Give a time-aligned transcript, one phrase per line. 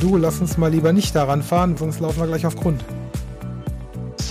[0.00, 2.82] du, lass uns mal lieber nicht daran fahren, sonst laufen wir gleich auf Grund.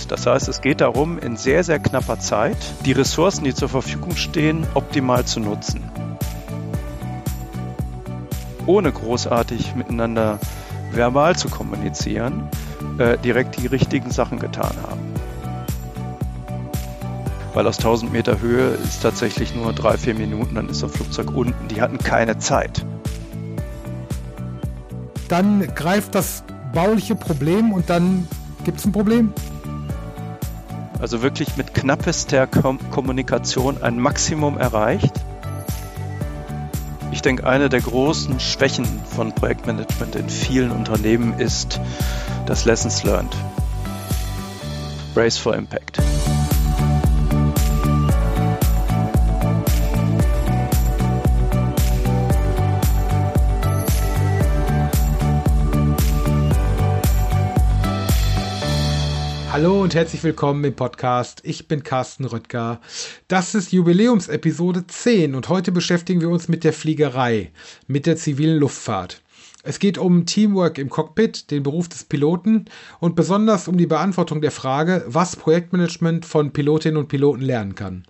[0.08, 4.16] Das heißt, es geht darum, in sehr, sehr knapper Zeit die Ressourcen, die zur Verfügung
[4.16, 5.84] stehen, optimal zu nutzen.
[8.66, 10.40] Ohne großartig miteinander
[10.92, 12.48] verbal zu kommunizieren,
[12.98, 15.14] äh, direkt die richtigen Sachen getan haben.
[17.54, 21.36] Weil aus 1000 Meter Höhe ist tatsächlich nur drei, vier Minuten, dann ist das Flugzeug
[21.36, 21.68] unten.
[21.68, 22.84] Die hatten keine Zeit.
[25.30, 26.42] Dann greift das
[26.74, 28.26] bauliche Problem und dann
[28.64, 29.32] gibt es ein Problem?
[30.98, 35.12] Also wirklich mit knappester Kom Kommunikation ein Maximum erreicht.
[37.12, 41.80] Ich denke, eine der großen Schwächen von Projektmanagement in vielen Unternehmen ist
[42.46, 43.34] das Lessons Learned.
[45.14, 46.00] Brace for Impact.
[59.52, 61.40] Hallo und herzlich willkommen im Podcast.
[61.42, 62.80] Ich bin Carsten Röttger.
[63.26, 67.50] Das ist Jubiläumsepisode 10 und heute beschäftigen wir uns mit der Fliegerei,
[67.88, 69.22] mit der zivilen Luftfahrt.
[69.64, 72.66] Es geht um Teamwork im Cockpit, den Beruf des Piloten
[73.00, 78.04] und besonders um die Beantwortung der Frage, was Projektmanagement von Pilotinnen und Piloten lernen kann.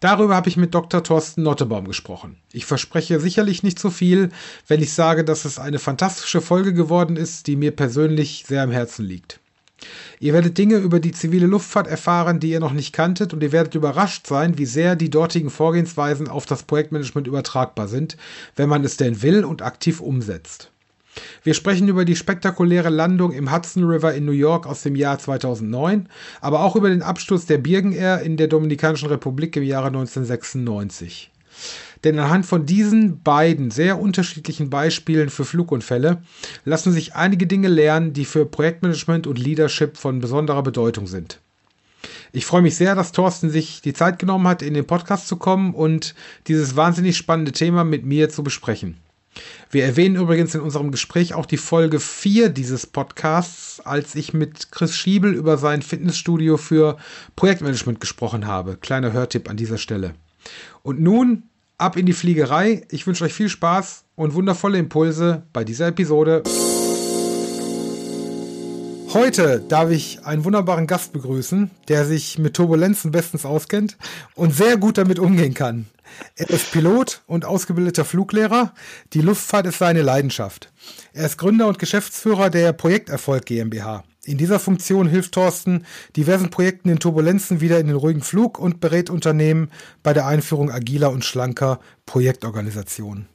[0.00, 1.02] Darüber habe ich mit Dr.
[1.02, 2.36] Thorsten Nottebaum gesprochen.
[2.52, 4.28] Ich verspreche sicherlich nicht so viel,
[4.66, 8.70] wenn ich sage, dass es eine fantastische Folge geworden ist, die mir persönlich sehr am
[8.70, 9.40] Herzen liegt.
[10.20, 13.52] Ihr werdet Dinge über die zivile Luftfahrt erfahren, die ihr noch nicht kanntet, und ihr
[13.52, 18.16] werdet überrascht sein, wie sehr die dortigen Vorgehensweisen auf das Projektmanagement übertragbar sind,
[18.56, 20.70] wenn man es denn will und aktiv umsetzt.
[21.42, 25.18] Wir sprechen über die spektakuläre Landung im Hudson River in New York aus dem Jahr
[25.18, 26.08] 2009,
[26.40, 31.30] aber auch über den Absturz der Birgen Air in der Dominikanischen Republik im Jahre 1996.
[32.04, 36.22] Denn anhand von diesen beiden sehr unterschiedlichen Beispielen für Flugunfälle
[36.64, 41.40] lassen sich einige Dinge lernen, die für Projektmanagement und Leadership von besonderer Bedeutung sind.
[42.32, 45.36] Ich freue mich sehr, dass Thorsten sich die Zeit genommen hat, in den Podcast zu
[45.36, 46.14] kommen und
[46.48, 48.98] dieses wahnsinnig spannende Thema mit mir zu besprechen.
[49.70, 54.70] Wir erwähnen übrigens in unserem Gespräch auch die Folge 4 dieses Podcasts, als ich mit
[54.70, 56.96] Chris Schiebel über sein Fitnessstudio für
[57.34, 58.76] Projektmanagement gesprochen habe.
[58.76, 60.14] Kleiner Hörtipp an dieser Stelle.
[60.82, 61.44] Und nun
[61.78, 62.82] ab in die Fliegerei.
[62.90, 66.42] Ich wünsche euch viel Spaß und wundervolle Impulse bei dieser Episode.
[69.12, 73.96] Heute darf ich einen wunderbaren Gast begrüßen, der sich mit Turbulenzen bestens auskennt
[74.34, 75.86] und sehr gut damit umgehen kann.
[76.34, 78.74] Er ist Pilot und ausgebildeter Fluglehrer.
[79.12, 80.72] Die Luftfahrt ist seine Leidenschaft.
[81.12, 84.04] Er ist Gründer und Geschäftsführer der Projekterfolg GmbH.
[84.26, 88.80] In dieser Funktion hilft Thorsten diversen Projekten in Turbulenzen wieder in den ruhigen Flug und
[88.80, 89.70] berät Unternehmen
[90.02, 93.28] bei der Einführung agiler und schlanker Projektorganisationen.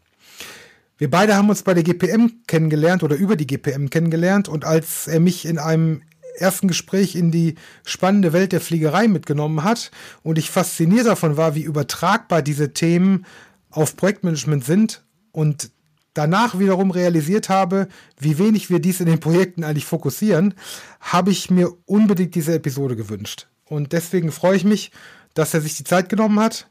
[0.98, 5.08] Wir beide haben uns bei der GPM kennengelernt oder über die GPM kennengelernt und als
[5.08, 6.02] er mich in einem
[6.38, 9.92] ersten Gespräch in die spannende Welt der Fliegerei mitgenommen hat
[10.24, 13.26] und ich fasziniert davon war, wie übertragbar diese Themen
[13.70, 15.72] auf Projektmanagement sind und
[16.14, 17.88] danach wiederum realisiert habe,
[18.20, 20.54] wie wenig wir dies in den Projekten eigentlich fokussieren,
[21.00, 23.48] habe ich mir unbedingt diese Episode gewünscht.
[23.66, 24.92] Und deswegen freue ich mich,
[25.34, 26.70] dass er sich die Zeit genommen hat,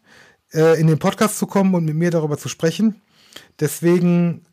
[0.52, 3.00] äh, in den Podcast zu kommen und mit mir darüber zu sprechen.
[3.58, 4.44] Deswegen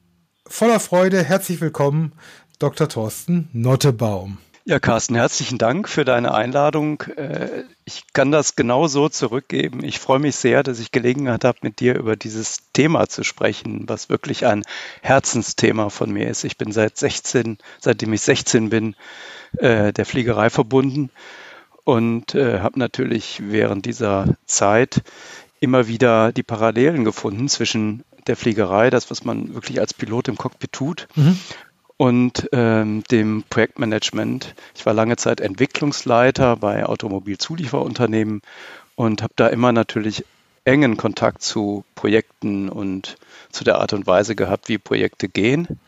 [0.47, 2.13] voller Freude, herzlich willkommen,
[2.59, 2.87] Dr.
[2.87, 4.37] Thorsten Nottebaum.
[4.69, 7.01] Ja, Carsten, herzlichen Dank für deine Einladung.
[7.15, 9.81] Äh, ich kann das genau so zurückgeben.
[9.81, 13.85] Ich freue mich sehr, dass ich Gelegenheit habe, mit dir über dieses Thema zu sprechen,
[13.87, 14.63] was wirklich ein
[15.01, 16.43] Herzensthema von mir ist.
[16.43, 18.97] Ich bin seit 16, seitdem ich 16 bin,
[19.57, 21.11] äh, der Fliegerei verbunden
[21.85, 25.01] und äh, habe natürlich während dieser Zeit
[25.61, 30.37] immer wieder die Parallelen gefunden zwischen der Fliegerei, das, was man wirklich als Pilot im
[30.37, 31.39] Cockpit tut, mhm
[31.97, 34.53] und ähm, dem Projektmanagement.
[34.75, 38.41] Ich war lange Zeit Entwicklungsleiter bei Automobilzulieferunternehmen
[38.95, 40.23] und habe da immer natürlich
[40.63, 43.17] engen Kontakt zu Projekten und
[43.51, 45.79] zu der Art und Weise gehabt, wie Projekte gehen.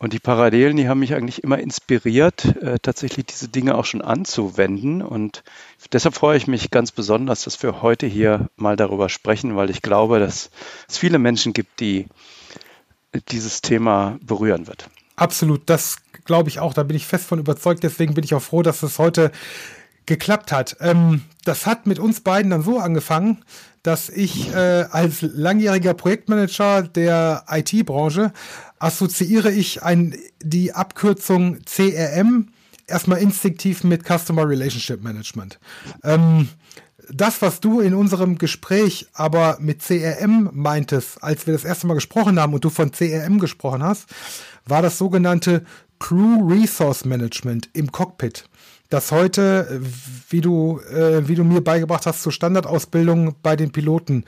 [0.00, 4.00] Und die Parallelen, die haben mich eigentlich immer inspiriert, äh, tatsächlich diese Dinge auch schon
[4.00, 5.02] anzuwenden.
[5.02, 5.42] Und
[5.92, 9.82] deshalb freue ich mich ganz besonders, dass wir heute hier mal darüber sprechen, weil ich
[9.82, 10.50] glaube, dass
[10.88, 12.06] es viele Menschen gibt, die
[13.30, 14.88] dieses Thema berühren wird.
[15.18, 16.74] Absolut, das glaube ich auch.
[16.74, 17.82] Da bin ich fest von überzeugt.
[17.82, 19.32] Deswegen bin ich auch froh, dass es heute
[20.06, 20.76] geklappt hat.
[20.80, 23.44] Ähm, das hat mit uns beiden dann so angefangen,
[23.82, 28.32] dass ich äh, als langjähriger Projektmanager der IT-Branche
[28.78, 32.48] assoziiere ich ein, die Abkürzung CRM
[32.86, 35.58] erstmal instinktiv mit Customer Relationship Management.
[36.04, 36.48] Ähm,
[37.10, 41.94] das, was du in unserem Gespräch aber mit CRM meintest, als wir das erste Mal
[41.94, 44.06] gesprochen haben und du von CRM gesprochen hast,
[44.66, 45.64] war das sogenannte
[45.98, 48.48] Crew Resource Management im Cockpit.
[48.90, 49.82] Das heute,
[50.30, 54.24] wie du, äh, wie du mir beigebracht hast, zur Standardausbildung bei den Piloten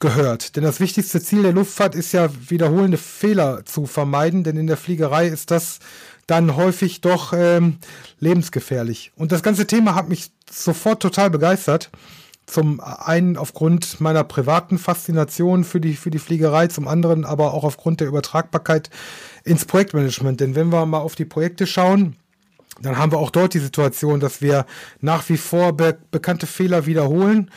[0.00, 0.56] gehört.
[0.56, 4.76] Denn das wichtigste Ziel der Luftfahrt ist ja, wiederholende Fehler zu vermeiden, denn in der
[4.76, 5.78] Fliegerei ist das
[6.32, 7.76] dann häufig doch ähm,
[8.18, 9.12] lebensgefährlich.
[9.16, 11.90] Und das ganze Thema hat mich sofort total begeistert.
[12.46, 17.64] Zum einen aufgrund meiner privaten Faszination für die, für die Fliegerei, zum anderen aber auch
[17.64, 18.88] aufgrund der Übertragbarkeit
[19.44, 20.40] ins Projektmanagement.
[20.40, 22.16] Denn wenn wir mal auf die Projekte schauen,
[22.80, 24.64] dann haben wir auch dort die Situation, dass wir
[25.02, 27.50] nach wie vor be bekannte Fehler wiederholen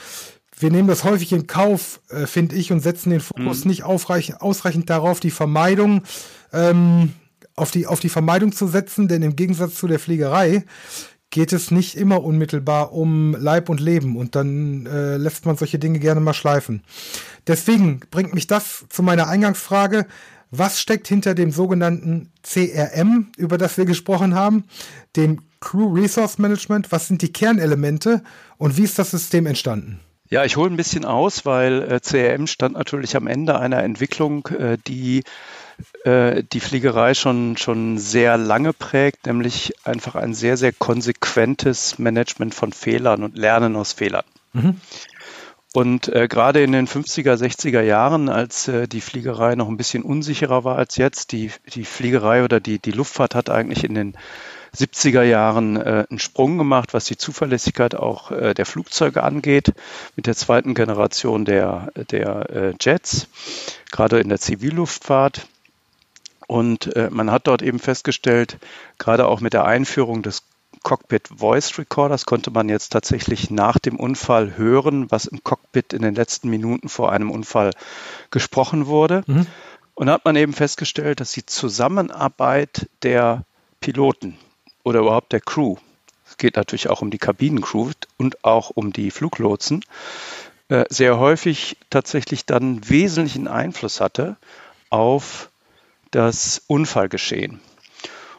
[0.58, 3.72] wir nehmen das häufig in Kauf, äh, finde ich, und setzen den Fokus mhm.
[3.72, 6.04] nicht ausreichend darauf, die Vermeidung,
[6.54, 7.12] ähm,
[7.56, 10.66] auf, die, auf die Vermeidung zu setzen, denn im Gegensatz zu der Fliegerei
[11.30, 15.80] geht es nicht immer unmittelbar um Leib und Leben und dann äh, lässt man solche
[15.80, 16.84] Dinge gerne mal schleifen.
[17.48, 20.06] Deswegen bringt mich das zu meiner Eingangsfrage.
[20.52, 24.66] Was steckt hinter dem sogenannten CRM, über das wir gesprochen haben,
[25.16, 26.92] dem Crew Resource Management?
[26.92, 28.24] Was sind die Kernelemente
[28.58, 30.00] und wie ist das System entstanden?
[30.30, 34.48] Ja, ich hole ein bisschen aus, weil äh, CRM stand natürlich am Ende einer Entwicklung,
[34.48, 35.24] äh, die
[36.04, 42.54] äh, die Fliegerei schon, schon sehr lange prägt, nämlich einfach ein sehr, sehr konsequentes Management
[42.54, 44.26] von Fehlern und Lernen aus Fehlern.
[44.54, 44.80] Mhm.
[45.74, 50.04] Und äh, gerade in den 50er, 60er Jahren, als äh, die Fliegerei noch ein bisschen
[50.04, 54.18] unsicherer war als jetzt, die, die Fliegerei oder die, die Luftfahrt hat eigentlich in den
[54.74, 59.74] 70er Jahren äh, einen Sprung gemacht, was die Zuverlässigkeit auch äh, der Flugzeuge angeht,
[60.16, 63.28] mit der zweiten Generation der, der äh, Jets,
[63.92, 65.48] gerade in der Zivilluftfahrt.
[66.48, 68.58] Und äh, man hat dort eben festgestellt,
[68.98, 70.44] gerade auch mit der Einführung des
[70.84, 76.04] Cockpit Voice Recorders konnte man jetzt tatsächlich nach dem Unfall hören, was im Cockpit in
[76.04, 77.72] den letzten Minuten vor einem Unfall
[78.30, 79.24] gesprochen wurde.
[79.26, 79.48] Mhm.
[79.96, 83.46] Und hat man eben festgestellt, dass die Zusammenarbeit der
[83.80, 84.38] Piloten,
[84.84, 85.76] oder überhaupt der Crew.
[86.28, 89.84] Es geht natürlich auch um die Kabinencrew und auch um die Fluglotsen,
[90.70, 94.38] äh, sehr häufig tatsächlich dann wesentlichen Einfluss hatte
[94.90, 95.50] auf
[96.16, 97.60] das Unfallgeschehen.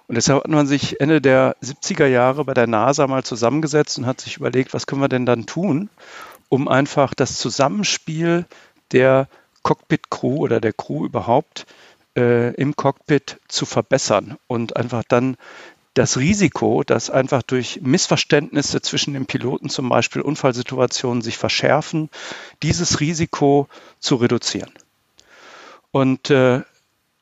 [0.08, 4.06] Und deshalb hat man sich Ende der 70er Jahre bei der NASA mal zusammengesetzt und
[4.06, 5.90] hat sich überlegt, was können wir denn dann tun,
[6.48, 8.46] um einfach das Zusammenspiel
[8.92, 9.28] der
[9.62, 11.66] Cockpit-Crew oder der Crew überhaupt
[12.16, 15.36] äh, im Cockpit zu verbessern und einfach dann
[15.92, 22.08] das Risiko, dass einfach durch Missverständnisse zwischen den Piloten zum Beispiel Unfallsituationen sich verschärfen,
[22.62, 23.68] dieses Risiko
[23.98, 24.72] zu reduzieren.
[25.90, 26.62] Und äh,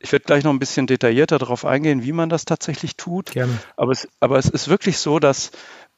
[0.05, 3.33] ich werde gleich noch ein bisschen detaillierter darauf eingehen, wie man das tatsächlich tut.
[3.33, 3.59] Gerne.
[3.77, 5.51] Aber es, aber es ist wirklich so, dass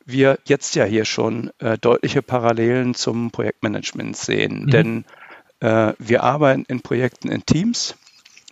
[0.04, 4.66] wir jetzt ja hier schon äh, deutliche Parallelen zum Projektmanagement sehen.
[4.66, 4.70] Mhm.
[4.70, 5.04] Denn
[5.58, 7.96] äh, wir arbeiten in Projekten in Teams.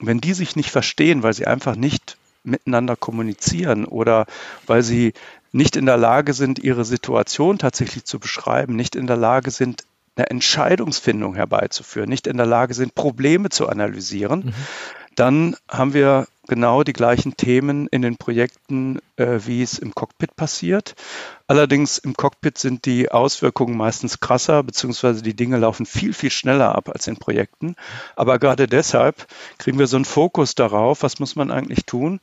[0.01, 4.27] Wenn die sich nicht verstehen, weil sie einfach nicht miteinander kommunizieren oder
[4.67, 5.13] weil sie
[5.53, 9.85] nicht in der Lage sind, ihre Situation tatsächlich zu beschreiben, nicht in der Lage sind,
[10.17, 14.55] eine Entscheidungsfindung herbeizuführen, nicht in der Lage sind, Probleme zu analysieren, mhm.
[15.17, 20.37] Dann haben wir genau die gleichen Themen in den Projekten, äh, wie es im Cockpit
[20.37, 20.95] passiert.
[21.47, 26.75] Allerdings im Cockpit sind die Auswirkungen meistens krasser, beziehungsweise die Dinge laufen viel, viel schneller
[26.75, 27.77] ab als in Projekten.
[28.17, 29.27] Aber gerade deshalb
[29.59, 32.21] kriegen wir so einen Fokus darauf, was muss man eigentlich tun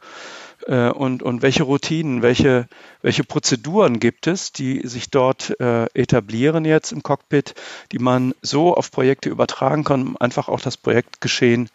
[0.68, 2.68] äh, und, und welche Routinen, welche,
[3.02, 7.56] welche Prozeduren gibt es, die sich dort äh, etablieren jetzt im Cockpit,
[7.92, 11.70] die man so auf Projekte übertragen kann, um einfach auch das Projektgeschehen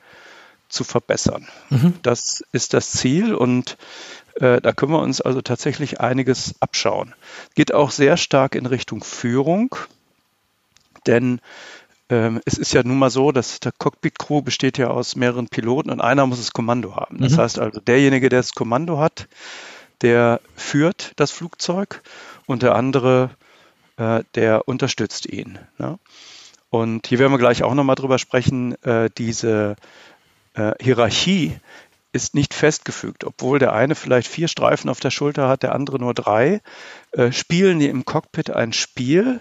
[0.69, 1.49] zu verbessern.
[1.71, 1.95] Mhm.
[2.03, 3.77] Das ist das Ziel und
[4.37, 7.15] äh, da können wir uns also tatsächlich einiges abschauen.
[7.55, 9.77] Geht auch sehr stark in Richtung Führung,
[11.07, 11.41] denn
[12.09, 15.91] ähm, es ist ja nun mal so, dass der Cockpit-Crew besteht ja aus mehreren Piloten
[15.91, 17.19] und einer muss das Kommando haben.
[17.19, 17.39] Das mhm.
[17.39, 19.27] heißt also, derjenige, der das Kommando hat,
[20.03, 22.03] der führt das Flugzeug
[22.47, 23.31] und der andere,
[23.97, 25.59] äh, der unterstützt ihn.
[25.79, 25.99] Ne?
[26.71, 29.77] Und hier werden wir gleich auch nochmal drüber sprechen, äh, diese
[30.57, 31.59] äh, Hierarchie
[32.13, 33.25] ist nicht festgefügt.
[33.25, 36.61] Obwohl der eine vielleicht vier Streifen auf der Schulter hat, der andere nur drei,
[37.13, 39.41] äh, spielen die im Cockpit ein Spiel,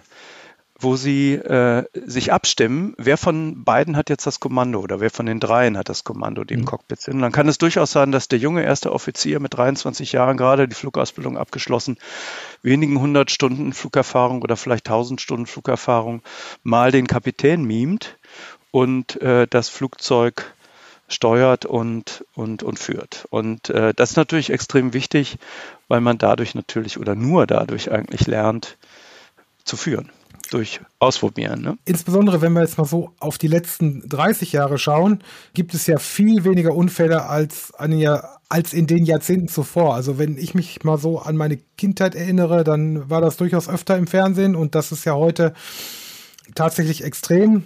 [0.78, 5.26] wo sie äh, sich abstimmen, wer von beiden hat jetzt das Kommando oder wer von
[5.26, 6.66] den dreien hat das Kommando, die im mhm.
[6.66, 7.16] Cockpit sind.
[7.16, 10.68] Und dann kann es durchaus sein, dass der junge erste Offizier mit 23 Jahren gerade
[10.68, 11.98] die Flugausbildung abgeschlossen,
[12.62, 16.22] wenigen hundert Stunden Flugerfahrung oder vielleicht tausend Stunden Flugerfahrung
[16.64, 18.18] mal den Kapitän mimt
[18.72, 20.54] und äh, das Flugzeug
[21.08, 23.28] steuert und, und, und führt.
[23.30, 25.38] Und äh, das ist natürlich extrem wichtig,
[25.88, 28.78] weil man dadurch natürlich oder nur dadurch eigentlich lernt
[29.64, 30.12] zu führen.
[30.52, 31.62] durch ausprobieren.
[31.62, 31.78] Ne?
[31.86, 35.98] Insbesondere wenn wir jetzt mal so auf die letzten 30 Jahre schauen, gibt es ja
[35.98, 37.74] viel weniger Unfälle als,
[38.50, 39.96] als in den Jahrzehnten zuvor.
[39.96, 43.98] Also wenn ich mich mal so an meine Kindheit erinnere, dann war das durchaus öfter
[43.98, 45.54] im Fernsehen und das ist ja heute
[46.54, 47.64] tatsächlich extrem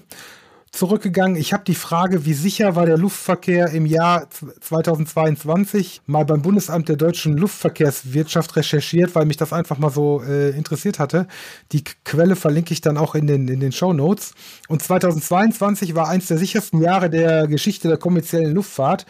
[0.71, 1.35] zurückgegangen.
[1.35, 6.89] Ich habe die Frage, wie sicher war der Luftverkehr im Jahr 2022, mal beim Bundesamt
[6.89, 11.27] der deutschen Luftverkehrswirtschaft recherchiert, weil mich das einfach mal so äh, interessiert hatte.
[11.71, 14.33] Die Quelle verlinke ich dann auch in den, in den Show Notes.
[14.67, 19.05] Und 2022 war eins der sichersten Jahre der Geschichte der kommerziellen Luftfahrt.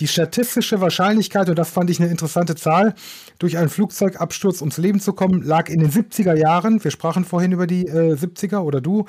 [0.00, 2.94] Die statistische Wahrscheinlichkeit, und das fand ich eine interessante Zahl,
[3.38, 7.52] durch einen Flugzeugabsturz ums Leben zu kommen, lag in den 70er Jahren, wir sprachen vorhin
[7.52, 9.04] über die äh, 70er oder du,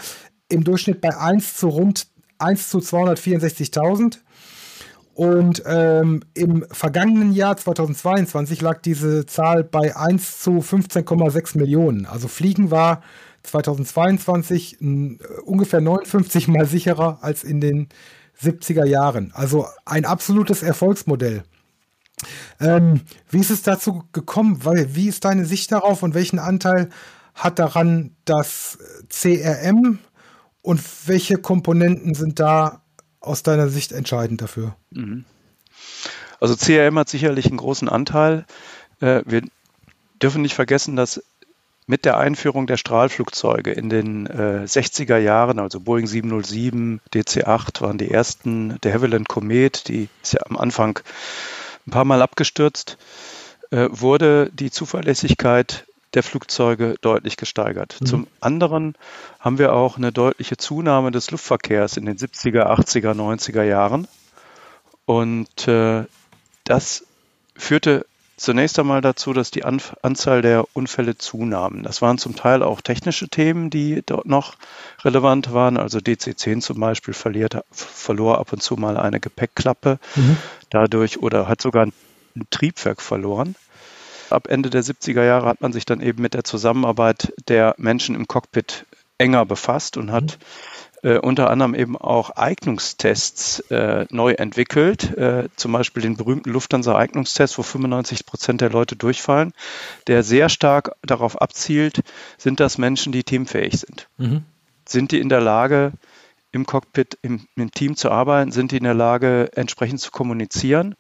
[0.55, 2.07] im Durchschnitt bei 1 zu rund
[2.39, 4.19] 1 zu 264.000.
[5.13, 12.05] Und ähm, im vergangenen Jahr 2022 lag diese Zahl bei 1 zu 15,6 Millionen.
[12.05, 13.01] Also Fliegen war
[13.43, 17.87] 2022 äh, ungefähr 59 mal sicherer als in den
[18.41, 19.31] 70er Jahren.
[19.33, 21.43] Also ein absolutes Erfolgsmodell.
[22.59, 24.65] Ähm, wie ist es dazu gekommen?
[24.65, 26.89] Weil, wie ist deine Sicht darauf und welchen Anteil
[27.33, 28.77] hat daran das
[29.09, 29.99] CRM
[30.65, 32.81] und welche Komponenten sind da
[33.19, 34.75] aus deiner Sicht entscheidend dafür?
[34.89, 35.23] Mhm.
[36.39, 38.45] Also CRM hat sicherlich einen großen Anteil.
[38.99, 39.43] Äh, wir
[40.21, 41.23] dürfen nicht vergessen, dass
[41.85, 47.99] mit der Einführung der Strahlflugzeuge in den 60er äh, Jahren, also Boeing 707, DC-8 waren
[47.99, 50.99] die ersten, der Havilland Comet, die ist ja am Anfang
[51.85, 52.97] ein paar Mal abgestürzt,
[53.69, 57.97] äh, wurde die Zuverlässigkeit der Flugzeuge deutlich gesteigert.
[57.99, 58.05] Mhm.
[58.05, 58.95] Zum anderen
[59.39, 64.07] haben wir auch eine deutliche Zunahme des Luftverkehrs in den 70er, 80er, 90er Jahren.
[65.05, 66.05] Und äh,
[66.63, 67.05] das
[67.55, 68.05] führte
[68.37, 71.83] zunächst einmal dazu, dass die An Anzahl der Unfälle zunahm.
[71.83, 74.55] Das waren zum Teil auch technische Themen, die dort noch
[75.03, 75.77] relevant waren.
[75.77, 80.37] Also DC-10 zum Beispiel verliert, verlor ab und zu mal eine Gepäckklappe mhm.
[80.69, 81.93] dadurch oder hat sogar ein
[82.49, 83.55] Triebwerk verloren.
[84.35, 88.15] Ab Ende der 70er Jahre hat man sich dann eben mit der Zusammenarbeit der Menschen
[88.15, 88.85] im Cockpit
[89.17, 90.37] enger befasst und hat
[91.01, 91.09] mhm.
[91.09, 97.57] äh, unter anderem eben auch Eignungstests äh, neu entwickelt, äh, zum Beispiel den berühmten Lufthansa-Eignungstest,
[97.57, 99.53] wo 95 Prozent der Leute durchfallen,
[100.07, 102.01] der sehr stark darauf abzielt,
[102.37, 104.09] sind das Menschen, die teamfähig sind.
[104.17, 104.43] Mhm.
[104.85, 105.93] Sind die in der Lage,
[106.51, 108.51] im Cockpit im, im Team zu arbeiten?
[108.51, 110.95] Sind die in der Lage, entsprechend zu kommunizieren?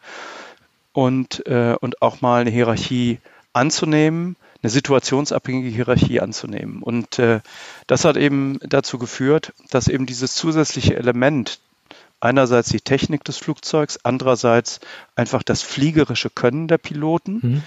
[0.95, 3.19] Und, äh, und auch mal eine Hierarchie
[3.51, 6.81] anzunehmen, eine situationsabhängige Hierarchie anzunehmen.
[6.81, 7.41] Und äh,
[7.85, 11.59] das hat eben dazu geführt, dass eben dieses zusätzliche Element,
[12.21, 14.79] einerseits die Technik des Flugzeugs, andererseits
[15.17, 17.63] einfach das fliegerische Können der Piloten, mhm.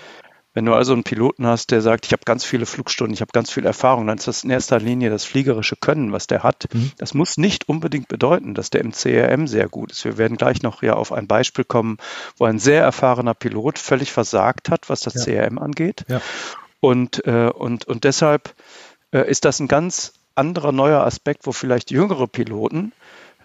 [0.58, 3.30] Wenn du also einen Piloten hast, der sagt, ich habe ganz viele Flugstunden, ich habe
[3.32, 6.66] ganz viel Erfahrung, dann ist das in erster Linie das fliegerische Können, was der hat.
[6.74, 6.90] Mhm.
[6.98, 10.04] Das muss nicht unbedingt bedeuten, dass der im CRM sehr gut ist.
[10.04, 11.98] Wir werden gleich noch ja auf ein Beispiel kommen,
[12.38, 15.44] wo ein sehr erfahrener Pilot völlig versagt hat, was das ja.
[15.44, 16.04] CRM angeht.
[16.08, 16.20] Ja.
[16.80, 18.52] Und, äh, und, und deshalb
[19.12, 22.90] äh, ist das ein ganz anderer neuer Aspekt, wo vielleicht jüngere Piloten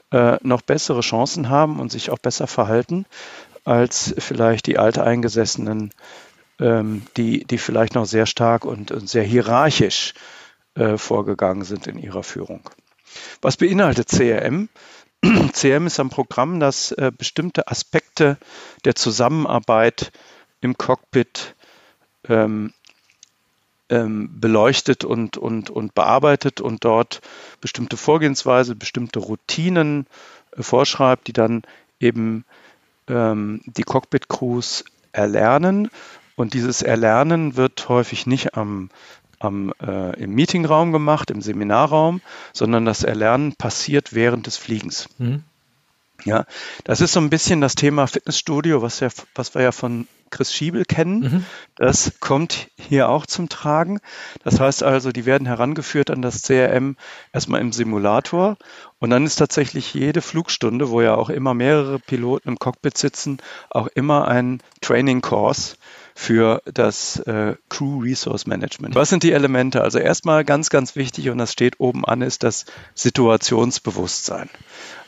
[0.09, 3.05] äh, noch bessere Chancen haben und sich auch besser verhalten
[3.65, 5.91] als vielleicht die alteingesessenen
[6.63, 10.13] ähm, die, die vielleicht noch sehr stark und, und sehr hierarchisch
[10.75, 12.69] äh, vorgegangen sind in ihrer Führung.
[13.41, 14.69] Was beinhaltet CRM?
[15.51, 18.37] CRM ist ein Programm, das äh, bestimmte Aspekte
[18.85, 20.11] der Zusammenarbeit
[20.61, 21.53] im Cockpit
[22.29, 22.73] ähm,
[23.89, 27.19] ähm, beleuchtet und, und, und bearbeitet und dort
[27.59, 30.07] bestimmte Vorgehensweise, bestimmte Routinen
[30.55, 31.63] äh, vorschreibt, die dann
[31.99, 32.45] eben
[33.09, 35.89] ähm, die Cockpit-Crews erlernen
[36.35, 38.89] und dieses Erlernen wird häufig nicht am,
[39.39, 42.21] am, äh, im Meetingraum gemacht, im Seminarraum,
[42.53, 45.09] sondern das Erlernen passiert während des Fliegens.
[45.17, 45.43] Mhm.
[46.25, 46.45] Ja,
[46.83, 50.53] das ist so ein bisschen das Thema Fitnessstudio, was, ja, was wir ja von Chris
[50.53, 51.19] Schiebel kennen.
[51.19, 51.45] Mhm.
[51.75, 53.99] Das kommt hier auch zum Tragen.
[54.43, 56.97] Das heißt also, die werden herangeführt an das CRM
[57.33, 58.57] erstmal im Simulator
[58.99, 63.37] und dann ist tatsächlich jede Flugstunde, wo ja auch immer mehrere Piloten im Cockpit sitzen,
[63.69, 65.75] auch immer ein Training Course
[66.15, 68.95] für das äh, Crew Resource Management.
[68.95, 69.81] Was sind die Elemente?
[69.81, 74.49] Also erstmal ganz, ganz wichtig und das steht oben an, ist das Situationsbewusstsein.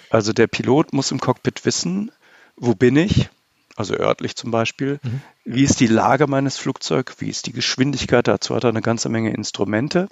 [0.10, 2.12] Also der Pilot muss im Cockpit wissen,
[2.56, 3.30] wo bin ich?
[3.76, 5.00] Also örtlich zum Beispiel.
[5.04, 5.22] Mhm.
[5.44, 7.18] Wie ist die Lage meines Flugzeugs?
[7.20, 8.28] Wie ist die Geschwindigkeit?
[8.28, 10.08] Dazu hat er eine ganze Menge Instrumente.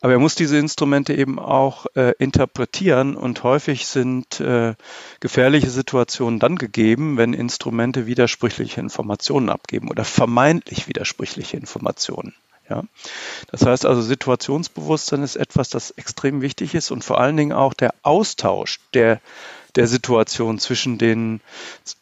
[0.00, 4.74] Aber er muss diese Instrumente eben auch äh, interpretieren und häufig sind äh,
[5.20, 12.34] gefährliche Situationen dann gegeben, wenn Instrumente widersprüchliche Informationen abgeben oder vermeintlich widersprüchliche Informationen
[12.68, 12.82] Ja?
[13.50, 17.74] Das heißt also, Situationsbewusstsein ist etwas, das extrem wichtig ist und vor allen Dingen auch
[17.74, 19.20] der Austausch der,
[19.76, 21.40] der Situation zwischen den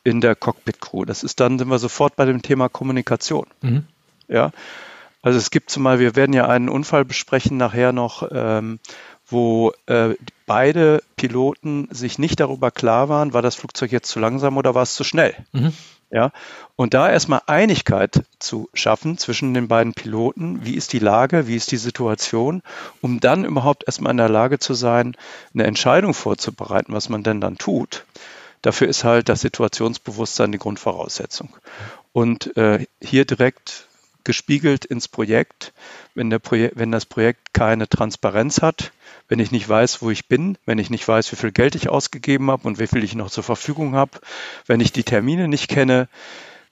[0.05, 1.05] in der Cockpit-Crew.
[1.05, 3.47] Das ist dann, sind wir sofort bei dem Thema Kommunikation.
[3.63, 3.85] Mhm.
[4.29, 4.51] Ja.
[5.23, 8.81] Also es gibt zumal, wir werden ja einen Unfall besprechen nachher noch, ähm,
[9.27, 10.15] wo äh,
[10.47, 14.83] beide Piloten sich nicht darüber klar waren, war das Flugzeug jetzt zu langsam oder war
[14.83, 15.35] es zu schnell.
[15.53, 15.73] Mhm.
[16.15, 16.31] Ja,
[16.77, 21.57] und da erstmal Einigkeit zu schaffen zwischen den beiden Piloten, wie ist die Lage, wie
[21.57, 22.63] ist die Situation,
[23.01, 25.17] um dann überhaupt erstmal in der Lage zu sein,
[25.55, 28.05] eine Entscheidung vorzubereiten, was man denn dann tut.
[28.61, 31.49] Dafür ist halt das Situationsbewusstsein die Grundvoraussetzung.
[32.13, 33.89] Und äh, hier direkt
[34.25, 35.73] gespiegelt ins Projekt.
[36.15, 38.93] Wenn, der Projek wenn das Projekt keine Transparenz hat,
[39.29, 41.89] wenn ich nicht weiß, wo ich bin, wenn ich nicht weiß, wie viel Geld ich
[41.89, 44.21] ausgegeben habe und wie viel ich noch zur Verfügung habe,
[44.67, 46.09] wenn ich die Termine nicht kenne,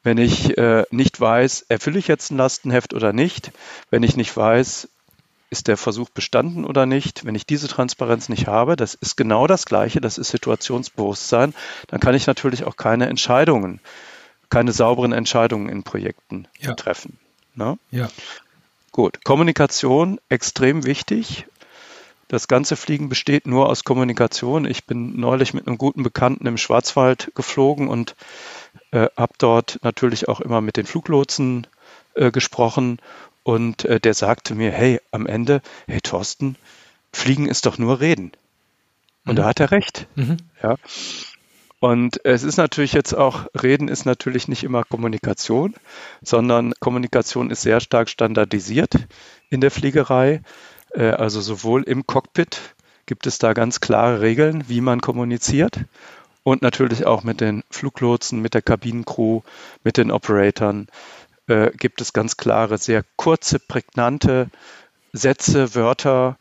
[0.03, 3.53] wenn ich äh, nicht weiß, erfülle ich jetzt ein Lastenheft oder nicht,
[3.91, 4.89] wenn ich nicht weiß,
[5.51, 9.47] ist der Versuch bestanden oder nicht, wenn ich diese Transparenz nicht habe, das ist genau
[9.47, 11.55] das Gleiche, das ist Situationsbewusstsein,
[11.89, 13.81] dann kann ich natürlich auch keine Entscheidungen,
[14.49, 16.75] keine sauberen Entscheidungen in Projekten ja.
[16.75, 17.19] treffen.
[17.61, 17.79] Ne?
[17.91, 18.09] Ja.
[18.91, 21.47] Gut, Kommunikation extrem wichtig.
[22.27, 24.65] Das ganze Fliegen besteht nur aus Kommunikation.
[24.65, 28.17] Ich bin neulich mit einem guten Bekannten im Schwarzwald geflogen und
[28.93, 31.67] äh, habe dort natürlich auch immer mit den Fluglotsen
[32.15, 32.99] äh, gesprochen.
[33.43, 36.57] Und äh, der sagte mir, hey, am Ende, hey Thorsten,
[37.13, 38.33] Fliegen ist doch nur Reden.
[39.27, 39.37] Und mhm.
[39.37, 40.07] da hat er recht.
[40.15, 40.39] Mhm.
[40.63, 40.77] Ja.
[41.81, 45.75] Und es ist natürlich jetzt auch, Reden ist natürlich nicht immer Kommunikation,
[46.21, 48.95] sondern Kommunikation ist sehr stark standardisiert
[49.49, 50.43] in der Fliegerei.
[50.93, 52.75] Äh, also sowohl im Cockpit
[53.07, 55.81] gibt es da ganz klare Regeln, wie man kommuniziert.
[56.43, 59.41] Und natürlich auch mit den Fluglotsen, mit der Kabinencrew,
[59.83, 60.89] mit den Operatoren
[61.47, 64.51] äh, gibt es ganz klare, sehr kurze, prägnante
[65.13, 66.39] Sätze, Wörter,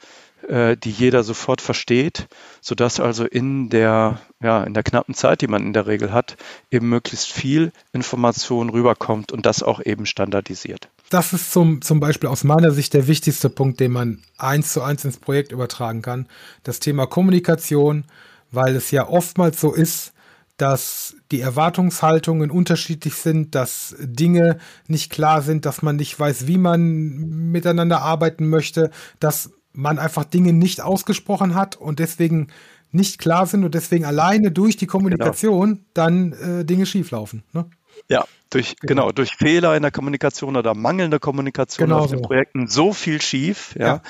[0.50, 2.27] äh, die jeder sofort versteht,
[2.60, 6.38] sodass also in der, ja, in der knappen Zeit, die man in der Regel hat,
[6.72, 10.89] eben möglichst viel Information rüberkommt und das auch eben standardisiert.
[11.10, 14.81] Das ist zum, zum Beispiel aus meiner Sicht der wichtigste Punkt, den man eins zu
[14.81, 16.27] eins ins Projekt übertragen kann.
[16.64, 18.05] Das Thema Kommunikation,
[18.51, 20.14] weil es ja oftmals so ist,
[20.57, 24.57] dass die Erwartungshaltungen unterschiedlich sind, dass Dinge
[24.88, 30.25] nicht klar sind, dass man nicht weiß, wie man miteinander arbeiten möchte, dass man einfach
[30.25, 32.48] Dinge nicht ausgesprochen hat und deswegen
[32.92, 35.82] nicht klar sind und deswegen alleine durch die Kommunikation genau.
[35.94, 37.44] dann äh, Dinge schieflaufen.
[37.53, 37.66] Ne?
[38.08, 39.03] Ja, durch, genau.
[39.03, 39.12] genau.
[39.12, 42.16] durch Fehler in der Kommunikation oder mangelnde Kommunikation genau auf so.
[42.16, 43.75] den Projekten so viel schief.
[43.77, 43.86] Ja.
[43.86, 44.01] ja.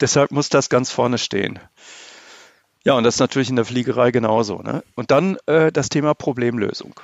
[0.00, 1.60] Deshalb muss das ganz vorne stehen.
[2.84, 4.62] Ja, und das ist natürlich in der Fliegerei genauso.
[4.62, 4.82] Ne?
[4.94, 6.98] Und dann äh, das Thema Problemlösung.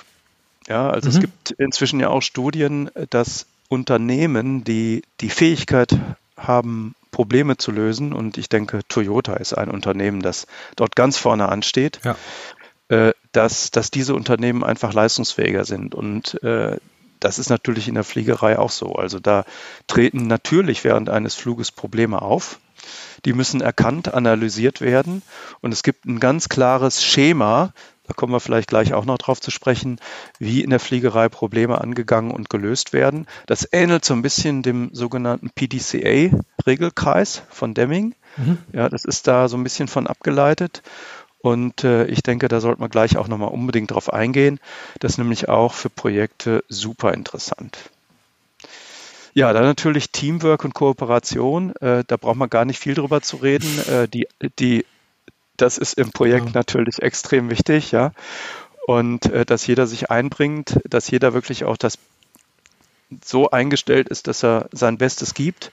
[0.67, 1.15] Ja, also mhm.
[1.15, 5.97] es gibt inzwischen ja auch Studien, dass Unternehmen, die die Fähigkeit
[6.37, 8.13] haben, Probleme zu lösen.
[8.13, 12.17] Und ich denke, Toyota ist ein Unternehmen, das dort ganz vorne ansteht, ja.
[12.89, 15.95] äh, dass, dass diese Unternehmen einfach leistungsfähiger sind.
[15.95, 16.77] Und äh,
[17.21, 18.95] das ist natürlich in der Fliegerei auch so.
[18.97, 19.45] Also da
[19.87, 22.59] treten natürlich während eines Fluges Probleme auf.
[23.25, 25.23] Die müssen erkannt, analysiert werden.
[25.61, 27.73] Und es gibt ein ganz klares Schema,
[28.07, 29.99] da kommen wir vielleicht gleich auch noch drauf zu sprechen,
[30.39, 33.27] wie in der Fliegerei Probleme angegangen und gelöst werden.
[33.47, 38.15] Das ähnelt so ein bisschen dem sogenannten PDCA-Regelkreis von Deming.
[38.37, 38.59] Mhm.
[38.73, 40.83] Ja, das ist da so ein bisschen von abgeleitet.
[41.39, 44.61] Und äh, ich denke, da sollte man gleich auch nochmal unbedingt drauf eingehen.
[45.01, 47.91] Das ist nämlich auch für Projekte super interessant.
[49.35, 51.75] Ja, dann natürlich Teamwork und Kooperation.
[51.77, 53.69] Äh, da braucht man gar nicht viel drüber zu reden.
[53.89, 54.27] Äh, die,
[54.59, 54.87] die
[55.57, 56.53] das ist im Projekt ja.
[56.55, 58.13] natürlich extrem wichtig, ja.
[58.87, 61.99] Und äh, dass jeder sich einbringt, dass jeder wirklich auch das
[63.25, 65.73] so eingestellt ist, dass er sein Bestes gibt.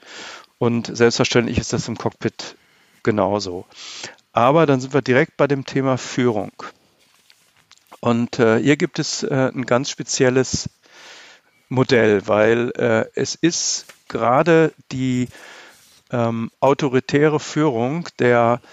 [0.60, 2.56] Und selbstverständlich ist das im Cockpit
[3.04, 3.66] genauso.
[4.32, 6.52] Aber dann sind wir direkt bei dem Thema Führung.
[8.00, 10.70] Und äh, hier gibt es äh, ein ganz spezielles
[11.68, 15.28] Modell, weil äh, es ist gerade die
[16.12, 18.68] ähm, autoritäre Führung der äh,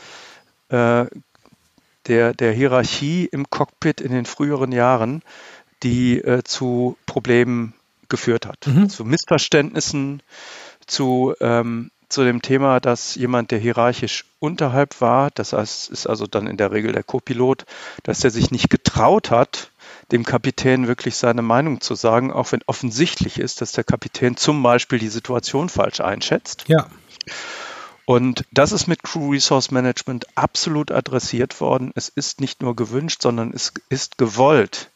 [0.70, 5.22] der, der Hierarchie im Cockpit in den früheren Jahren,
[5.82, 7.74] die äh, zu Problemen
[8.08, 8.88] geführt hat, mhm.
[8.88, 10.22] zu Missverständnissen,
[10.86, 16.26] zu, ähm, zu dem Thema, dass jemand, der hierarchisch unterhalb war, das heißt, ist also
[16.26, 17.66] dann in der Regel der Copilot,
[18.02, 19.70] dass er sich nicht getraut hat,
[20.10, 24.62] dem Kapitän wirklich seine Meinung zu sagen, auch wenn offensichtlich ist, dass der Kapitän zum
[24.62, 26.64] Beispiel die Situation falsch einschätzt.
[26.66, 26.86] Ja.
[28.08, 31.92] Und das ist mit Crew Resource Management absolut adressiert worden.
[31.94, 34.88] Es ist nicht nur gewünscht, sondern es ist gewollt,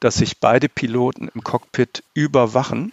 [0.00, 2.92] dass sich beide Piloten im Cockpit überwachen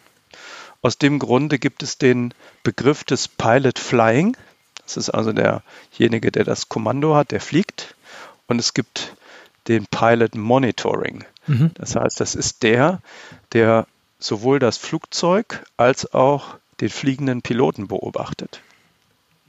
[0.82, 4.38] Aus dem Grunde gibt es den Begriff des Pilot Flying.
[4.86, 7.96] Das ist also derjenige, der das Kommando hat, der fliegt.
[8.48, 9.14] Und es gibt
[9.68, 11.26] den Pilot Monitoring.
[11.48, 11.72] Mhm.
[11.74, 13.02] Das heißt, das ist der,
[13.52, 13.88] der
[14.20, 18.62] sowohl das Flugzeug als auch den fliegenden Piloten beobachtet.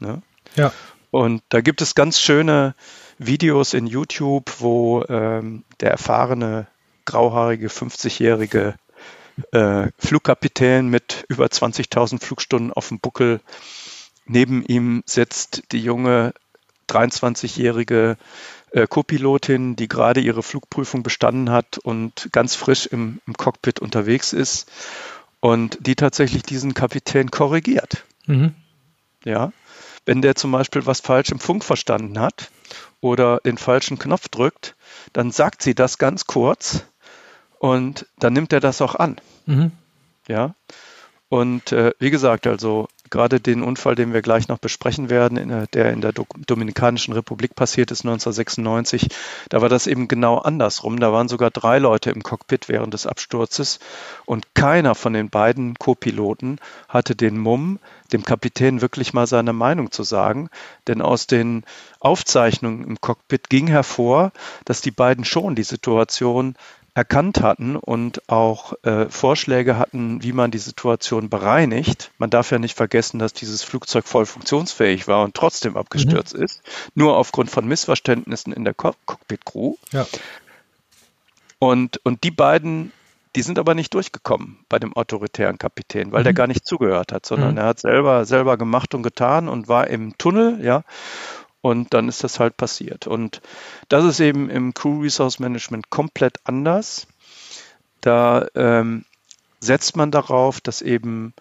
[0.00, 0.22] Ne?
[0.56, 0.72] Ja.
[1.10, 2.74] Und da gibt es ganz schöne
[3.18, 6.66] Videos in YouTube, wo ähm, der erfahrene,
[7.04, 8.74] grauhaarige, 50-jährige
[9.52, 13.40] äh, Flugkapitän mit über 20.000 Flugstunden auf dem Buckel
[14.26, 16.32] neben ihm sitzt die junge
[16.88, 18.16] 23-jährige
[18.72, 24.32] äh, Co-Pilotin, die gerade ihre Flugprüfung bestanden hat und ganz frisch im, im, Cockpit unterwegs
[24.32, 24.70] ist
[25.40, 28.04] und die tatsächlich diesen Kapitän korrigiert.
[28.26, 28.54] Mhm.
[29.24, 29.52] Ja,
[30.06, 32.50] wenn der zum Beispiel was falsch im Funk verstanden hat
[33.00, 34.76] oder den falschen Knopf drückt,
[35.12, 36.84] dann sagt sie das ganz kurz
[37.58, 39.20] und dann nimmt er das auch an.
[39.46, 39.72] Mhm.
[40.28, 40.54] Ja.
[41.28, 45.92] Und äh, wie gesagt, also gerade den Unfall, den wir gleich noch besprechen werden, der
[45.92, 46.12] in der
[46.46, 49.08] Dominikanischen Republik passiert ist 1996,
[49.48, 51.00] da war das eben genau andersrum.
[51.00, 53.80] Da waren sogar drei Leute im Cockpit während des Absturzes
[54.26, 57.78] und keiner von den beiden Co-Piloten hatte den Mumm,
[58.12, 60.48] dem Kapitän wirklich mal seine Meinung zu sagen.
[60.88, 61.64] Denn aus den
[62.00, 64.32] Aufzeichnungen im Cockpit ging hervor,
[64.64, 66.56] dass die beiden schon die Situation
[66.94, 72.10] erkannt hatten und auch äh, Vorschläge hatten, wie man die Situation bereinigt.
[72.18, 76.42] Man darf ja nicht vergessen, dass dieses Flugzeug voll funktionsfähig war und trotzdem abgestürzt mhm.
[76.42, 76.62] ist,
[76.94, 79.74] nur aufgrund von Missverständnissen in der Co Cockpit-Crew.
[79.92, 80.06] Ja.
[81.58, 82.92] Und, und die beiden,
[83.36, 86.24] die sind aber nicht durchgekommen bei dem autoritären Kapitän, weil mhm.
[86.24, 87.58] der gar nicht zugehört hat, sondern mhm.
[87.58, 90.82] er hat selber, selber gemacht und getan und war im Tunnel, ja.
[91.62, 93.06] Und dann ist das halt passiert.
[93.06, 93.42] Und
[93.88, 97.06] das ist eben im Crew Resource Management komplett anders.
[98.00, 99.04] Da ähm,
[99.60, 101.34] setzt man darauf, dass eben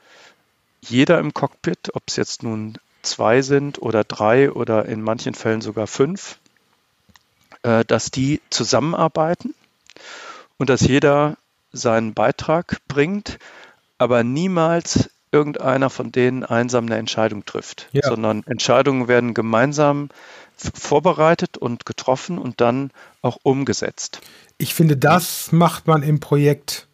[0.81, 5.61] jeder im Cockpit, ob es jetzt nun zwei sind oder drei oder in manchen Fällen
[5.61, 6.37] sogar fünf,
[7.63, 9.55] äh, dass die zusammenarbeiten
[10.57, 11.37] und dass jeder
[11.71, 13.39] seinen Beitrag bringt,
[13.97, 18.01] aber niemals irgendeiner von denen einsam eine Entscheidung trifft, ja.
[18.07, 20.09] sondern Entscheidungen werden gemeinsam
[20.55, 24.21] vorbereitet und getroffen und dann auch umgesetzt.
[24.57, 26.87] Ich finde, das macht man im Projekt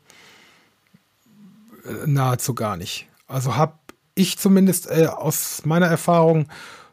[1.85, 3.07] äh, nahezu gar nicht.
[3.27, 3.73] Also habe
[4.13, 6.47] ich zumindest äh, aus meiner Erfahrung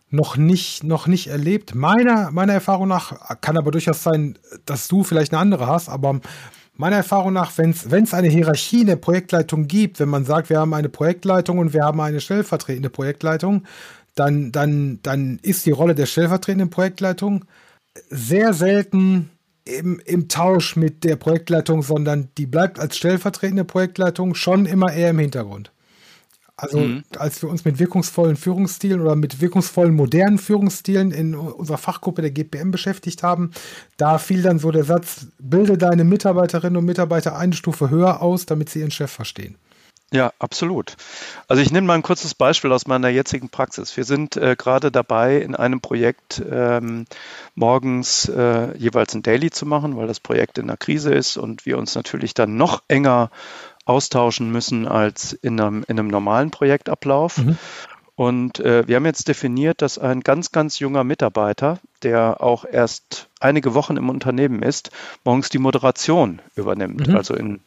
[0.08, 1.74] noch nicht, noch nicht erlebt.
[1.74, 6.20] Meiner, meiner Erfahrung nach kann aber durchaus sein, dass du vielleicht eine andere hast, aber
[6.74, 10.58] meiner Erfahrung nach, wenn es eine Hierarchie in der Projektleitung gibt, wenn man sagt, wir
[10.58, 13.64] haben eine Projektleitung und wir haben eine stellvertretende Projektleitung,
[14.14, 17.44] dann, dann, dann ist die Rolle der stellvertretenden Projektleitung
[18.08, 19.30] sehr selten
[19.64, 25.10] im, im Tausch mit der Projektleitung, sondern die bleibt als stellvertretende Projektleitung schon immer eher
[25.10, 25.72] im Hintergrund.
[26.62, 27.02] Also mhm.
[27.18, 32.30] als wir uns mit wirkungsvollen Führungsstilen oder mit wirkungsvollen modernen Führungsstilen in unserer Fachgruppe der
[32.30, 33.50] GPM beschäftigt haben,
[33.96, 38.46] da fiel dann so der Satz, bilde deine Mitarbeiterinnen und Mitarbeiter eine Stufe höher aus,
[38.46, 39.56] damit sie ihren Chef verstehen.
[40.12, 40.94] Ja, absolut.
[41.48, 43.96] Also ich nehme mal ein kurzes Beispiel aus meiner jetzigen Praxis.
[43.96, 47.06] Wir sind äh, gerade dabei, in einem Projekt ähm,
[47.54, 51.64] morgens äh, jeweils ein Daily zu machen, weil das Projekt in einer Krise ist und
[51.64, 53.30] wir uns natürlich dann noch enger
[53.84, 57.38] austauschen müssen als in einem, in einem normalen Projektablauf.
[57.38, 57.58] Mhm.
[58.14, 63.28] Und äh, wir haben jetzt definiert, dass ein ganz, ganz junger Mitarbeiter, der auch erst
[63.40, 64.90] einige Wochen im Unternehmen ist,
[65.24, 67.16] morgens die Moderation übernimmt, mhm.
[67.16, 67.60] also in,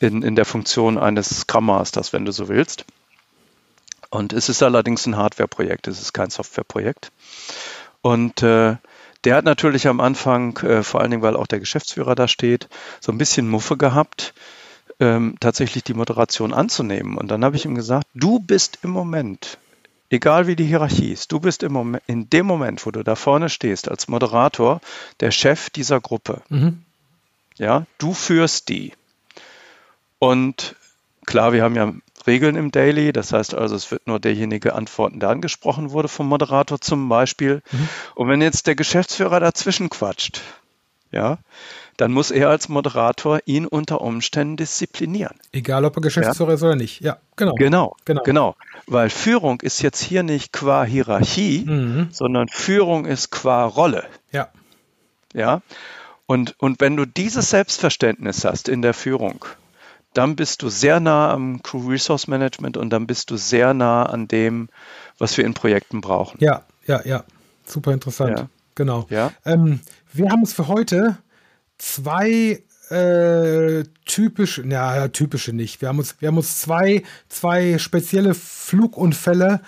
[0.00, 2.84] in, in der Funktion eines Scrum Masters, wenn du so willst.
[4.08, 7.10] Und es ist allerdings ein Hardware-Projekt, es ist kein Software-Projekt.
[8.02, 8.76] Und äh,
[9.24, 12.68] der hat natürlich am Anfang, äh, vor allen Dingen, weil auch der Geschäftsführer da steht,
[13.00, 14.32] so ein bisschen Muffe gehabt,
[15.00, 17.16] ähm, tatsächlich die Moderation anzunehmen.
[17.16, 19.58] Und dann habe ich ihm gesagt, du bist im Moment,
[20.10, 23.14] egal wie die Hierarchie ist, du bist im Moment, in dem Moment, wo du da
[23.14, 24.80] vorne stehst als Moderator,
[25.20, 26.42] der Chef dieser Gruppe.
[26.48, 26.82] Mhm.
[27.58, 28.92] Ja, du führst die.
[30.18, 30.76] Und
[31.26, 31.92] klar, wir haben ja
[32.26, 33.12] Regeln im Daily.
[33.12, 37.62] Das heißt also, es wird nur derjenige antworten, der angesprochen wurde vom Moderator zum Beispiel.
[37.70, 37.88] Mhm.
[38.14, 40.40] Und wenn jetzt der Geschäftsführer dazwischen quatscht,
[41.12, 41.38] ja,
[41.96, 45.36] dann muss er als Moderator ihn unter Umständen disziplinieren.
[45.52, 46.54] Egal, ob er Geschäftsführer ja?
[46.54, 47.00] ist oder nicht.
[47.00, 47.54] Ja, genau.
[47.54, 48.22] Genau, genau.
[48.22, 48.56] genau.
[48.86, 52.08] Weil Führung ist jetzt hier nicht qua Hierarchie, mhm.
[52.12, 54.04] sondern Führung ist qua Rolle.
[54.32, 54.48] Ja.
[55.32, 55.62] Ja.
[56.26, 59.44] Und, und wenn du dieses Selbstverständnis hast in der Führung,
[60.12, 64.04] dann bist du sehr nah am Crew Resource Management und dann bist du sehr nah
[64.04, 64.68] an dem,
[65.18, 66.38] was wir in Projekten brauchen.
[66.40, 67.24] Ja, ja, ja.
[67.64, 68.38] Super interessant.
[68.38, 68.48] Ja.
[68.74, 69.06] Genau.
[69.10, 69.32] Ja.
[69.44, 69.80] Ähm,
[70.12, 71.18] wir haben uns für heute
[71.78, 75.80] zwei äh, typisch, ja, typische nicht.
[75.80, 79.60] Wir haben uns, wir haben uns zwei, zwei spezielle Flugunfälle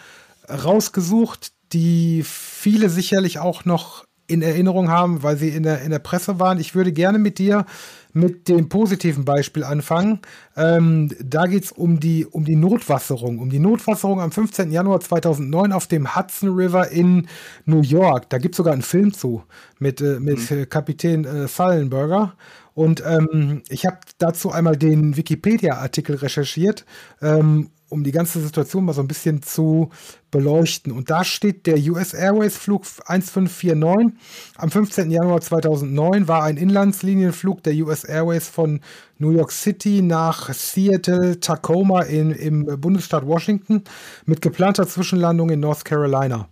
[0.48, 5.98] rausgesucht, die viele sicherlich auch noch in Erinnerung haben, weil sie in der, in der
[5.98, 6.60] Presse waren.
[6.60, 7.64] Ich würde gerne mit dir
[8.12, 10.20] mit dem positiven Beispiel anfangen.
[10.56, 13.38] Ähm, da geht es um die, um die Notwasserung.
[13.38, 14.70] Um die Notwasserung am 15.
[14.70, 17.28] Januar 2009 auf dem Hudson River in
[17.64, 18.30] New York.
[18.30, 19.42] Da gibt es sogar einen Film zu
[19.78, 20.68] mit, äh, mit mhm.
[20.68, 22.34] Kapitän äh, Sullenberger.
[22.74, 26.84] Und ähm, ich habe dazu einmal den Wikipedia-Artikel recherchiert
[27.20, 29.90] ähm, um die ganze Situation mal so ein bisschen zu
[30.30, 30.92] beleuchten.
[30.92, 34.18] Und da steht der US Airways Flug 1549
[34.56, 35.10] am 15.
[35.10, 38.80] Januar 2009 war ein Inlandslinienflug der US Airways von
[39.18, 43.84] New York City nach Seattle, Tacoma in, im Bundesstaat Washington
[44.26, 46.48] mit geplanter Zwischenlandung in North Carolina.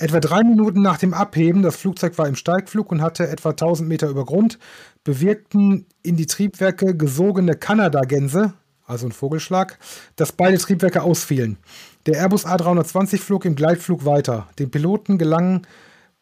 [0.00, 3.88] Etwa drei Minuten nach dem Abheben, das Flugzeug war im Steigflug und hatte etwa 1000
[3.88, 4.58] Meter über Grund,
[5.02, 8.54] bewirkten in die Triebwerke gesogene Kanadagänse,
[8.88, 9.78] also ein Vogelschlag,
[10.16, 11.58] dass beide Triebwerke ausfielen.
[12.06, 14.48] Der Airbus A320 flog im Gleitflug weiter.
[14.58, 15.66] Den Piloten gelangen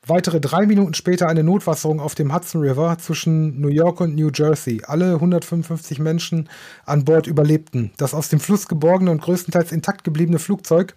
[0.06, 4.30] weitere drei Minuten später eine Notwasserung auf dem Hudson River zwischen New York und New
[4.32, 4.82] Jersey.
[4.86, 6.48] Alle 155 Menschen
[6.84, 7.92] an Bord überlebten.
[7.96, 10.94] Das aus dem Fluss geborgene und größtenteils intakt gebliebene Flugzeug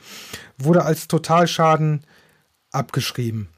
[0.57, 2.05] wurde als Totalschaden
[2.71, 3.49] abgeschrieben.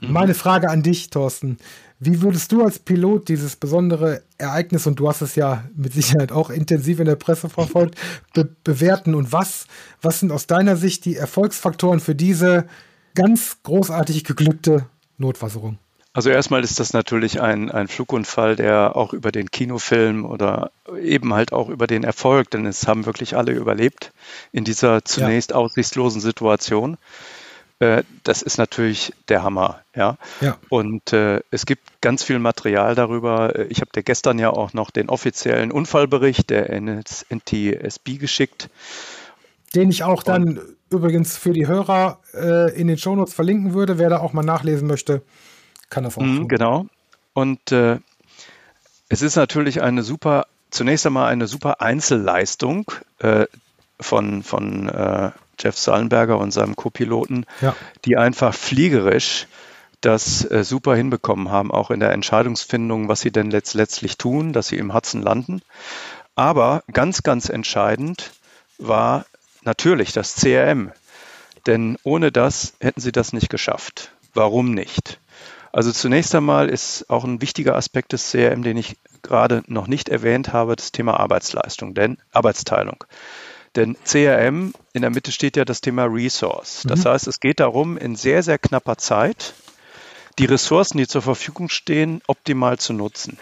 [0.00, 0.12] Mhm.
[0.12, 1.58] Meine Frage an dich, Thorsten.
[2.00, 6.30] Wie würdest du als Pilot dieses besondere Ereignis, und du hast es ja mit Sicherheit
[6.30, 7.98] auch intensiv in der Presse verfolgt,
[8.34, 9.14] be bewerten?
[9.14, 9.66] Und was,
[10.00, 12.66] was sind aus deiner Sicht die Erfolgsfaktoren für diese
[13.14, 15.78] ganz großartig geglückte Notwasserung?
[16.12, 21.34] Also erstmal ist das natürlich ein, ein Flugunfall, der auch über den Kinofilm oder eben
[21.34, 24.12] halt auch über den Erfolg, denn es haben wirklich alle überlebt
[24.50, 25.56] in dieser zunächst ja.
[25.56, 26.96] aussichtslosen Situation.
[27.80, 29.80] Äh, das ist natürlich der Hammer.
[29.94, 30.16] Ja.
[30.40, 30.56] ja.
[30.68, 33.54] Und äh, es gibt ganz viel Material darüber.
[33.56, 38.68] Äh, ich habe dir gestern ja auch noch den offiziellen Unfallbericht der NTSB geschickt.
[39.74, 43.98] Den ich auch dann Und, übrigens für die Hörer äh, in den Shownotes verlinken würde.
[43.98, 45.22] Wer da auch mal nachlesen möchte,
[45.88, 46.48] kann das auch mh, tun.
[46.48, 46.86] Genau.
[47.32, 47.98] Und äh,
[49.08, 52.90] es ist natürlich eine super, zunächst einmal eine super Einzelleistung
[54.00, 57.74] von, von Jeff Sallenberger und seinem Co-Piloten, ja.
[58.04, 59.46] die einfach fliegerisch
[60.00, 64.52] das äh, super hinbekommen haben, auch in der Entscheidungsfindung, was sie denn letzt letztlich tun,
[64.52, 65.60] dass sie im Hudson landen.
[66.36, 68.30] Aber ganz, ganz entscheidend
[68.78, 69.26] war
[69.62, 70.92] natürlich das CRM.
[71.66, 74.12] Denn ohne das hätten sie das nicht geschafft.
[74.34, 75.18] Warum nicht?
[75.72, 80.08] Also zunächst einmal ist auch ein wichtiger Aspekt des CRM, den ich gerade noch nicht
[80.08, 83.04] erwähnt habe, das Thema Arbeitsleistung, denn Arbeitsteilung.
[83.78, 86.82] Denn CRM, in der Mitte steht ja das Thema Resource.
[86.88, 87.10] Das mhm.
[87.10, 89.54] heißt, es geht darum, in sehr, sehr knapper Zeit
[90.40, 93.38] die Ressourcen, die zur Verfügung stehen, optimal zu nutzen.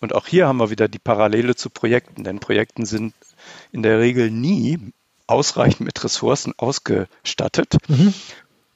[0.00, 3.14] Und auch hier haben wir wieder die Parallele zu Projekten, denn Projekten sind
[3.72, 4.92] in der Regel nie
[5.26, 7.76] ausreichend mit Ressourcen ausgestattet.
[7.88, 8.12] Mhm.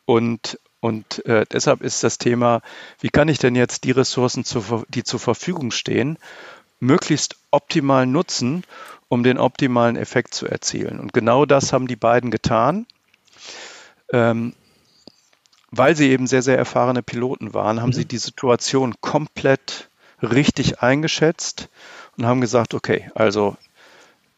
[0.06, 2.62] Und, und äh, deshalb ist das Thema,
[2.98, 6.16] wie kann ich denn jetzt die Ressourcen, zu, die zur Verfügung stehen,
[6.80, 8.64] möglichst optimal nutzen
[9.08, 11.00] um den optimalen Effekt zu erzielen.
[11.00, 12.86] Und genau das haben die beiden getan.
[14.12, 14.54] Ähm,
[15.70, 17.94] weil sie eben sehr, sehr erfahrene Piloten waren, haben mhm.
[17.94, 19.90] sie die Situation komplett
[20.22, 21.68] richtig eingeschätzt
[22.16, 23.56] und haben gesagt, okay, also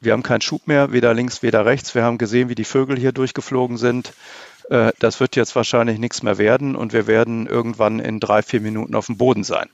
[0.00, 1.94] wir haben keinen Schub mehr, weder links, weder rechts.
[1.94, 4.12] Wir haben gesehen, wie die Vögel hier durchgeflogen sind.
[4.70, 8.61] Äh, das wird jetzt wahrscheinlich nichts mehr werden und wir werden irgendwann in drei, vier
[8.61, 9.68] Minuten auf dem Boden sein.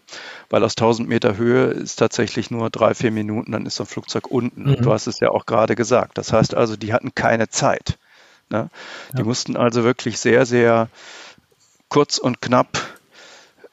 [0.48, 4.26] Weil aus 1000 Meter Höhe ist tatsächlich nur drei, vier Minuten, dann ist das Flugzeug
[4.28, 4.70] unten.
[4.70, 4.76] Mhm.
[4.82, 6.18] du hast es ja auch gerade gesagt.
[6.18, 7.98] Das heißt also, die hatten keine Zeit.
[8.48, 8.70] Ne?
[9.12, 9.24] Die ja.
[9.24, 10.88] mussten also wirklich sehr, sehr
[11.88, 12.78] kurz und knapp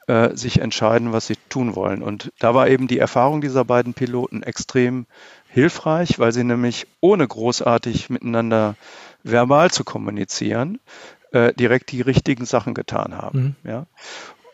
[0.06, 2.02] äh, sich entscheiden, was sie tun wollen.
[2.02, 5.06] Und da war eben die Erfahrung dieser beiden Piloten extrem
[5.48, 8.74] hilfreich, weil sie nämlich ohne großartig miteinander
[9.24, 10.78] verbal zu kommunizieren,
[11.32, 13.56] äh, direkt die richtigen Sachen getan haben.
[13.62, 13.70] Mhm.
[13.70, 13.86] Ja?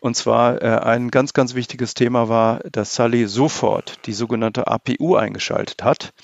[0.00, 5.14] Und zwar äh, ein ganz, ganz wichtiges Thema war, dass Sully sofort die sogenannte APU
[5.14, 6.14] eingeschaltet hat,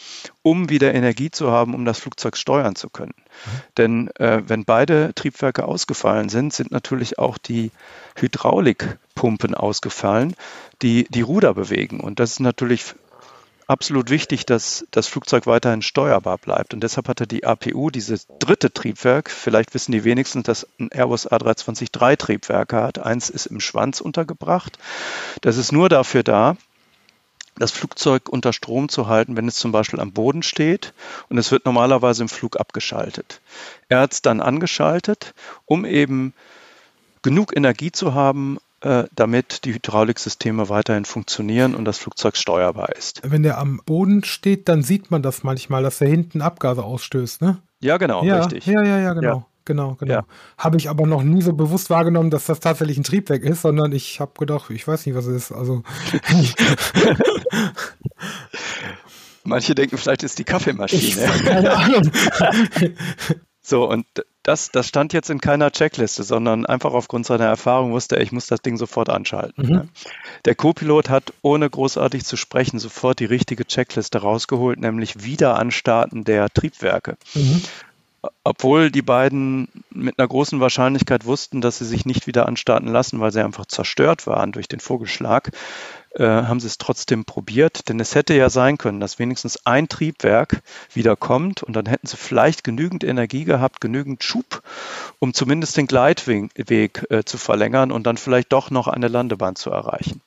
[0.43, 3.15] um wieder Energie zu haben, um das Flugzeug steuern zu können.
[3.17, 3.51] Mhm.
[3.77, 7.71] Denn äh, wenn beide Triebwerke ausgefallen sind, sind natürlich auch die
[8.17, 10.35] Hydraulikpumpen ausgefallen,
[10.81, 12.01] die die Ruder bewegen.
[12.01, 12.95] Und das ist natürlich
[13.67, 16.75] absolut wichtig, dass das Flugzeug weiterhin steuerbar bleibt.
[16.75, 21.31] Und deshalb hatte die APU dieses dritte Triebwerk, vielleicht wissen die wenigsten, dass ein Airbus
[21.31, 22.99] A320 drei Triebwerke hat.
[22.99, 24.79] Eins ist im Schwanz untergebracht.
[25.41, 26.57] Das ist nur dafür da,
[27.59, 30.93] das Flugzeug unter Strom zu halten, wenn es zum Beispiel am Boden steht
[31.29, 33.41] und es wird normalerweise im Flug abgeschaltet.
[33.89, 36.35] Er hat es dann angeschaltet, um eben
[37.23, 38.59] genug Energie zu haben,
[39.15, 43.21] damit die Hydrauliksysteme weiterhin funktionieren und das Flugzeug steuerbar ist.
[43.25, 47.43] Wenn der am Boden steht, dann sieht man das manchmal, dass er hinten Abgase ausstößt,
[47.43, 47.59] ne?
[47.81, 48.67] Ja, genau, ja, richtig.
[48.67, 49.37] Ja, ja, ja, genau.
[49.39, 49.47] Ja.
[49.67, 50.13] Genau, genau.
[50.15, 50.25] Ja.
[50.57, 53.91] Habe ich aber noch nie so bewusst wahrgenommen, dass das tatsächlich ein Triebwerk ist, sondern
[53.91, 55.53] ich habe gedacht, ich weiß nicht, was es ist.
[55.53, 55.83] Also
[59.43, 61.27] Manche denken, vielleicht ist die Kaffeemaschine.
[61.45, 62.13] keine Ahnung.
[63.69, 64.07] So, und
[64.45, 68.31] das, das stand jetzt in keiner Checkliste, sondern einfach aufgrund seiner Erfahrung wusste er, ich
[68.31, 69.67] muss das Ding sofort anschalten.
[69.67, 69.73] Mhm.
[69.73, 69.89] Ne?
[70.45, 76.49] Der Co-Pilot hat, ohne großartig zu sprechen, sofort die richtige Checkliste rausgeholt, nämlich Wiederanstarten der
[76.49, 77.17] Triebwerke.
[77.35, 77.63] Mhm
[78.45, 83.21] obwohl die beiden mit einer großen Wahrscheinlichkeit wussten, dass sie sich nicht wieder anstarten lassen,
[83.21, 85.53] weil sie einfach zerstört waren durch den Vogelschlag,
[86.19, 87.89] äh, haben sie es trotzdem probiert.
[87.89, 92.07] Denn es hätte ja sein können, dass wenigstens ein Triebwerk wieder kommt und dann hätten
[92.07, 94.63] sie vielleicht genügend Energie gehabt, genügend Schub,
[95.19, 99.71] um zumindest den Gleitweg äh, zu verlängern und dann vielleicht doch noch eine Landebahn zu
[99.71, 100.21] erreichen.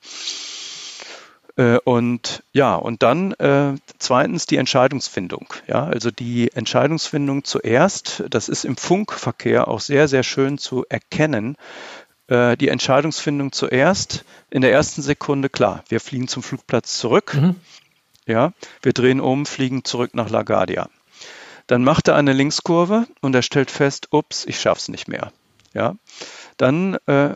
[1.56, 5.52] Äh, und ja, und dann äh, zweitens die Entscheidungsfindung.
[5.66, 11.56] Ja, also die Entscheidungsfindung zuerst, das ist im Funkverkehr auch sehr, sehr schön zu erkennen.
[12.30, 17.34] Äh, die Entscheidungsfindung zuerst, in der ersten Sekunde, klar, wir fliegen zum Flugplatz zurück.
[17.34, 17.56] Mhm.
[18.24, 20.88] Ja, wir drehen um, fliegen zurück nach LaGuardia.
[21.66, 25.32] Dann macht er eine Linkskurve und er stellt fest, ups, ich schaff's nicht mehr.
[25.74, 25.96] Ja,
[26.56, 27.34] dann äh,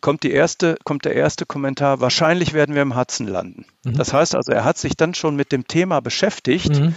[0.00, 3.66] kommt, die erste, kommt der erste Kommentar, wahrscheinlich werden wir im Hudson landen.
[3.84, 3.96] Mhm.
[3.96, 6.70] Das heißt also, er hat sich dann schon mit dem Thema beschäftigt.
[6.70, 6.94] Mhm.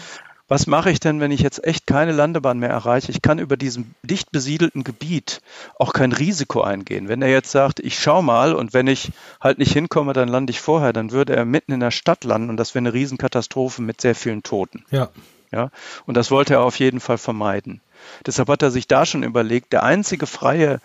[0.47, 3.12] Was mache ich denn, wenn ich jetzt echt keine Landebahn mehr erreiche?
[3.12, 5.41] Ich kann über diesem dicht besiedelten Gebiet
[5.77, 7.10] auch kein Risiko eingehen.
[7.10, 10.51] Wenn er jetzt sagt, ich schau mal und wenn ich halt nicht hinkomme, dann lande
[10.51, 13.81] ich vorher, dann würde er mitten in der Stadt landen und das wäre eine Riesenkatastrophe
[13.81, 14.86] mit sehr vielen Toten.
[14.89, 15.10] Ja.
[15.49, 15.71] Ja,
[16.05, 17.79] und das wollte er auf jeden Fall vermeiden.
[18.25, 20.81] Deshalb hat er sich da schon überlegt, der einzige freie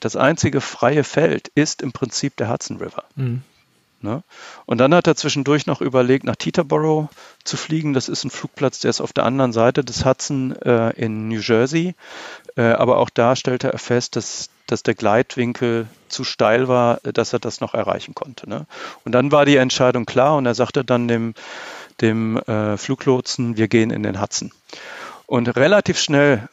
[0.00, 3.04] das einzige freie Feld ist im Prinzip der Hudson River.
[3.16, 3.42] Mhm.
[4.04, 4.22] Ne?
[4.66, 7.08] Und dann hat er zwischendurch noch überlegt, nach Teterboro
[7.42, 7.94] zu fliegen.
[7.94, 11.40] Das ist ein Flugplatz, der ist auf der anderen Seite des Hudson äh, in New
[11.40, 11.94] Jersey.
[12.56, 17.32] Äh, aber auch da stellte er fest, dass, dass der Gleitwinkel zu steil war, dass
[17.32, 18.48] er das noch erreichen konnte.
[18.48, 18.66] Ne?
[19.04, 21.34] Und dann war die Entscheidung klar und er sagte dann dem,
[22.02, 24.52] dem äh, Fluglotsen, wir gehen in den Hudson.
[25.26, 26.48] Und relativ schnell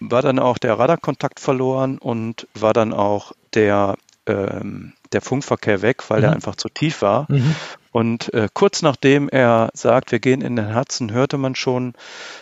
[0.00, 6.08] war dann auch der Radarkontakt verloren und war dann auch der, ähm, der Funkverkehr weg,
[6.08, 6.22] weil mhm.
[6.22, 7.26] der einfach zu tief war.
[7.28, 7.54] Mhm.
[7.92, 11.94] Und äh, kurz nachdem er sagt, wir gehen in den Herzen, hörte man schon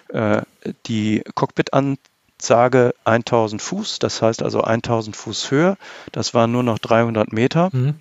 [0.08, 0.42] äh,
[0.86, 5.76] die Cockpit-Ansage 1000 Fuß, das heißt also 1000 Fuß Höhe.
[6.12, 7.70] Das waren nur noch 300 Meter.
[7.72, 7.94] Mhm.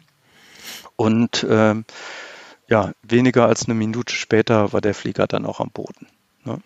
[0.95, 1.85] Und ähm,
[2.67, 6.07] ja, weniger als eine Minute später war der Flieger dann auch am Boden.
[6.45, 6.59] Ne?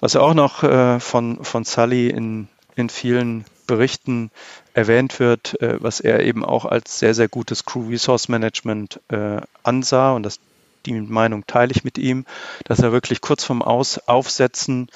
[0.00, 4.30] Was auch noch äh, von, von Sully in, in vielen Berichten
[4.74, 9.40] erwähnt wird, äh, was er eben auch als sehr, sehr gutes Crew Resource Management äh,
[9.62, 10.40] ansah und das
[10.86, 12.24] die Meinung teile ich mit ihm,
[12.64, 14.88] dass er wirklich kurz vorm Aus Aufsetzen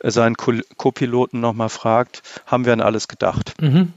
[0.00, 3.54] äh, seinen Co-Piloten nochmal fragt, haben wir an alles gedacht?
[3.60, 3.92] Mhm.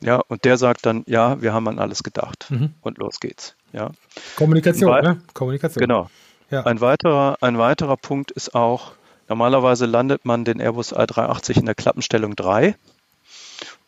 [0.00, 2.46] Ja, und der sagt dann, ja, wir haben an alles gedacht.
[2.50, 2.74] Mhm.
[2.80, 3.54] Und los geht's.
[3.72, 3.90] Ja.
[4.36, 5.22] Kommunikation, ne?
[5.32, 5.80] Kommunikation.
[5.80, 6.10] Genau.
[6.50, 6.64] Ja.
[6.64, 8.92] Ein, weiterer, ein weiterer Punkt ist auch,
[9.28, 12.74] normalerweise landet man den Airbus A380 in der Klappenstellung 3.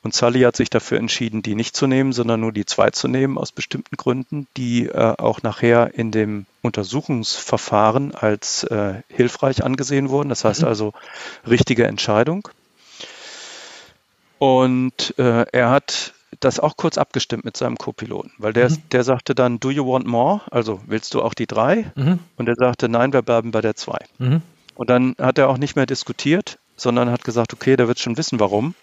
[0.04, 3.08] Und Sully hat sich dafür entschieden, die nicht zu nehmen, sondern nur die 2 zu
[3.08, 10.10] nehmen, aus bestimmten Gründen, die äh, auch nachher in dem Untersuchungsverfahren als äh, hilfreich angesehen
[10.10, 10.28] wurden.
[10.28, 10.68] Das heißt mhm.
[10.68, 10.92] also
[11.48, 12.48] richtige Entscheidung.
[14.38, 18.82] Und äh, er hat das auch kurz abgestimmt mit seinem Co-Piloten, weil der, mhm.
[18.92, 20.42] der sagte dann, do you want more?
[20.50, 21.90] Also willst du auch die drei?
[21.94, 22.18] Mhm.
[22.36, 24.00] Und er sagte, nein, wir bleiben bei der zwei.
[24.18, 24.42] Mhm.
[24.74, 28.18] Und dann hat er auch nicht mehr diskutiert, sondern hat gesagt, okay, der wird schon
[28.18, 28.74] wissen, warum.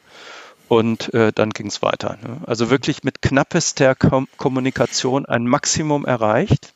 [0.71, 2.17] Und äh, dann ging es weiter.
[2.23, 2.39] Ne?
[2.45, 6.71] Also wirklich mit knappester Kom Kommunikation ein Maximum erreicht,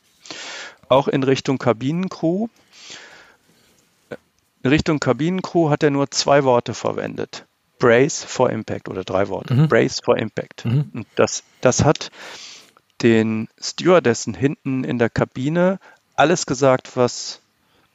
[0.90, 2.48] auch in Richtung Kabinencrew.
[4.62, 7.46] In Richtung Kabinencrew hat er nur zwei Worte verwendet.
[7.78, 9.54] Brace for Impact oder drei Worte.
[9.54, 9.68] Mhm.
[9.68, 10.66] Brace for Impact.
[10.66, 10.90] Mhm.
[10.92, 12.10] Und das, das hat
[13.00, 15.78] den Stewardessen hinten in der Kabine
[16.16, 17.40] alles gesagt, was,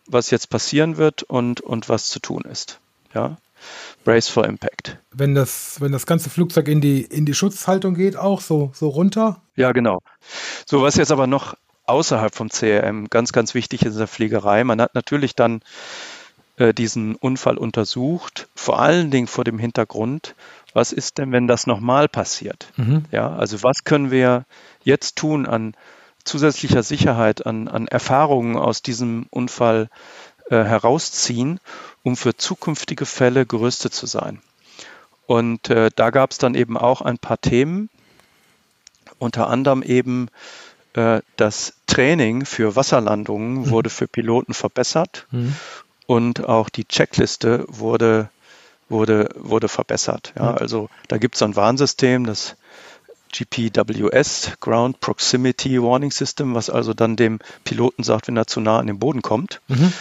[0.08, 2.80] was jetzt passieren wird und, und was zu tun ist.
[3.14, 3.38] Ja.
[4.04, 4.98] Brace for Impact.
[5.12, 8.90] Wenn das, wenn das ganze Flugzeug in die, in die Schutzhaltung geht, auch so, so
[8.90, 9.42] runter?
[9.56, 10.00] Ja, genau.
[10.66, 11.56] So, was jetzt aber noch
[11.86, 14.64] außerhalb vom CRM ganz, ganz wichtig ist in der Fliegerei.
[14.64, 15.62] Man hat natürlich dann
[16.58, 20.36] äh, diesen Unfall untersucht, vor allen Dingen vor dem Hintergrund,
[20.74, 22.72] was ist denn, wenn das nochmal passiert?
[22.78, 23.04] Mhm.
[23.12, 24.46] Ja, also was können wir
[24.84, 25.76] jetzt tun an
[26.24, 29.90] zusätzlicher Sicherheit, an, an Erfahrungen aus diesem Unfall
[30.56, 31.60] herausziehen,
[32.04, 34.42] um für zukünftige Fälle gerüstet zu sein?
[35.28, 37.90] Und äh, da gab es dann eben auch ein paar Themen.
[39.18, 40.30] unter anderem eben
[40.94, 43.70] äh, das Training für Wasserlandungen mhm.
[43.70, 45.56] wurde für Piloten verbessert mhm.
[46.06, 48.30] und auch die Checkliste wurde,
[48.90, 50.34] wurde, wurde verbessert.
[50.36, 50.58] Ja, mhm.
[50.58, 52.56] Also da gibt es so ein Warnsystem, das
[53.32, 58.80] GPWS, Ground Proximity Warning System, was also dann dem Piloten sagt, wenn er zu nah
[58.80, 59.62] an den Boden kommt.
[59.70, 59.94] Mhm.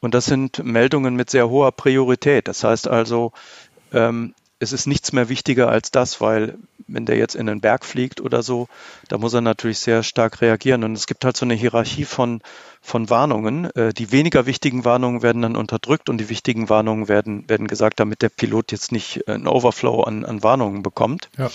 [0.00, 2.48] Und das sind Meldungen mit sehr hoher Priorität.
[2.48, 3.32] Das heißt also,
[3.92, 7.84] ähm, es ist nichts mehr wichtiger als das, weil wenn der jetzt in den Berg
[7.84, 8.68] fliegt oder so,
[9.08, 10.84] da muss er natürlich sehr stark reagieren.
[10.84, 12.40] Und es gibt halt so eine Hierarchie von,
[12.80, 13.70] von Warnungen.
[13.74, 18.00] Äh, die weniger wichtigen Warnungen werden dann unterdrückt und die wichtigen Warnungen werden, werden gesagt,
[18.00, 21.28] damit der Pilot jetzt nicht einen Overflow an, an Warnungen bekommt.
[21.36, 21.50] Ja.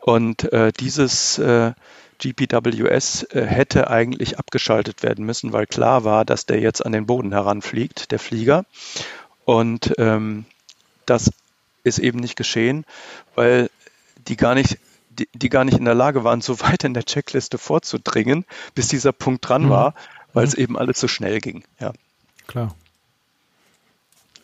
[0.00, 1.72] Und äh, dieses äh,
[2.18, 7.06] GPWS äh, hätte eigentlich abgeschaltet werden müssen, weil klar war, dass der jetzt an den
[7.06, 8.64] Boden heranfliegt, der Flieger.
[9.44, 10.44] Und ähm,
[11.04, 11.30] das
[11.84, 12.84] ist eben nicht geschehen,
[13.34, 13.70] weil
[14.28, 14.78] die gar nicht
[15.10, 18.44] die, die, gar nicht in der Lage waren, so weit in der Checkliste vorzudringen,
[18.74, 19.70] bis dieser Punkt dran mhm.
[19.70, 19.94] war,
[20.32, 20.48] weil mhm.
[20.48, 21.64] es eben alles so schnell ging.
[21.80, 21.92] Ja.
[22.46, 22.74] Klar.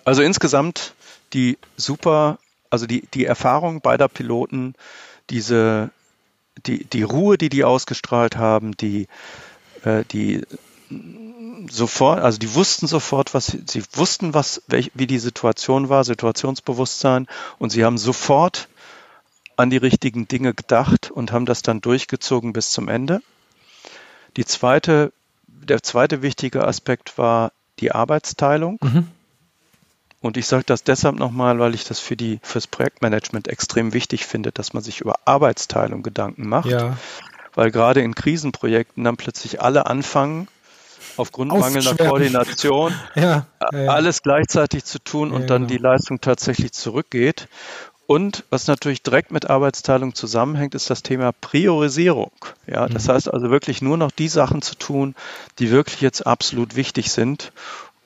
[0.05, 0.95] Also insgesamt
[1.33, 2.39] die super,
[2.70, 4.75] also die, die Erfahrung beider Piloten,
[5.31, 5.91] diese,
[6.67, 9.09] die, die Ruhe, die die ausgestrahlt haben, die,
[9.85, 10.43] äh, die
[11.71, 17.27] sofort, also die wussten sofort, was sie, wussten, was, welch, wie die Situation war, Situationsbewusstsein,
[17.59, 18.69] und sie haben sofort
[19.57, 23.23] an die richtigen Dinge gedacht und haben das dann durchgezogen bis zum Ende.
[24.37, 25.13] Die zweite,
[25.47, 28.79] der zweite wichtige Aspekt war die Arbeitsteilung.
[28.83, 29.09] Mhm.
[30.23, 34.25] Und ich sage das deshalb nochmal, weil ich das für die fürs Projektmanagement extrem wichtig
[34.25, 36.70] finde, dass man sich über Arbeitsteilung Gedanken macht.
[36.70, 36.97] Ja.
[37.55, 40.49] Weil gerade in Krisenprojekten dann plötzlich alle anfangen,
[41.16, 45.73] aufgrund mangelnder Koordination ja, ja, alles gleichzeitig zu tun und dann genau.
[45.73, 47.49] die Leistung tatsächlich zurückgeht.
[48.07, 52.33] Und was natürlich direkt mit Arbeitsteilung zusammenhängt, ist das Thema Priorisierung.
[52.66, 53.12] Ja, das mhm.
[53.12, 55.14] heißt also wirklich nur noch die Sachen zu tun,
[55.59, 57.53] die wirklich jetzt absolut wichtig sind,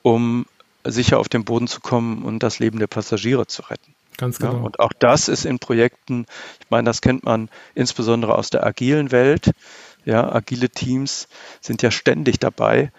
[0.01, 0.45] um
[0.91, 3.93] sicher auf den Boden zu kommen und das Leben der Passagiere zu retten.
[4.17, 4.53] Ganz genau.
[4.53, 6.25] Ja, und auch das ist in Projekten,
[6.59, 9.51] ich meine, das kennt man insbesondere aus der agilen Welt.
[10.05, 11.27] Ja, agile Teams
[11.61, 12.91] sind ja ständig dabei,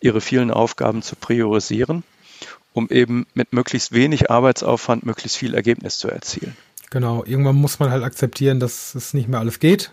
[0.00, 2.02] ihre vielen Aufgaben zu priorisieren,
[2.74, 6.56] um eben mit möglichst wenig Arbeitsaufwand möglichst viel Ergebnis zu erzielen.
[6.90, 9.92] Genau, irgendwann muss man halt akzeptieren, dass es nicht mehr alles geht.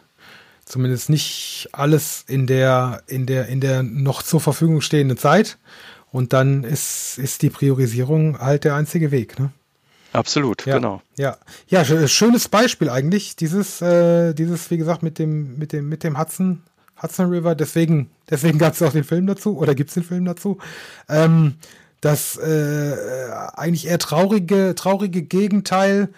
[0.65, 5.57] Zumindest nicht alles in der, in der, in der noch zur Verfügung stehenden Zeit.
[6.13, 9.39] Und dann ist, ist die Priorisierung halt der einzige Weg.
[9.39, 9.51] Ne?
[10.11, 11.01] Absolut, ja, genau.
[11.17, 11.37] Ja,
[11.67, 13.35] ja, schönes Beispiel eigentlich.
[13.35, 16.61] Dieses, äh, dieses, wie gesagt, mit dem, mit dem, mit dem Hudson,
[17.01, 17.55] Hudson River.
[17.55, 20.59] Deswegen, deswegen gab es auch den Film dazu oder gibt es den Film dazu.
[21.09, 21.55] Ähm,
[21.99, 22.95] das äh,
[23.55, 26.09] eigentlich eher traurige, traurige Gegenteil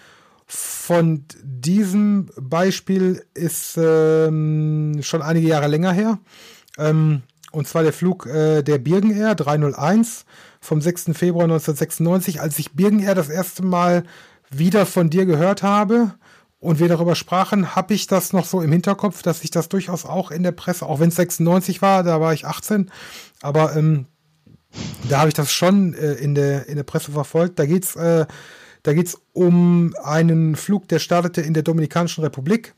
[0.45, 6.19] von diesem Beispiel ist ähm, schon einige Jahre länger her.
[6.77, 7.21] Ähm,
[7.55, 10.25] und zwar der Flug äh, der Birgen Air 301
[10.59, 11.05] vom 6.
[11.13, 14.03] Februar 1996, als ich Birgen Air das erste Mal
[14.49, 16.13] wieder von dir gehört habe
[16.59, 20.05] und wir darüber sprachen, habe ich das noch so im Hinterkopf, dass ich das durchaus
[20.05, 22.91] auch in der Presse, auch wenn es 96 war, da war ich 18,
[23.41, 24.05] aber ähm,
[25.09, 27.57] da habe ich das schon äh, in, der, in der Presse verfolgt.
[27.57, 28.25] Da geht's äh,
[28.85, 32.75] da geht's um einen Flug, der startete in der Dominikanischen Republik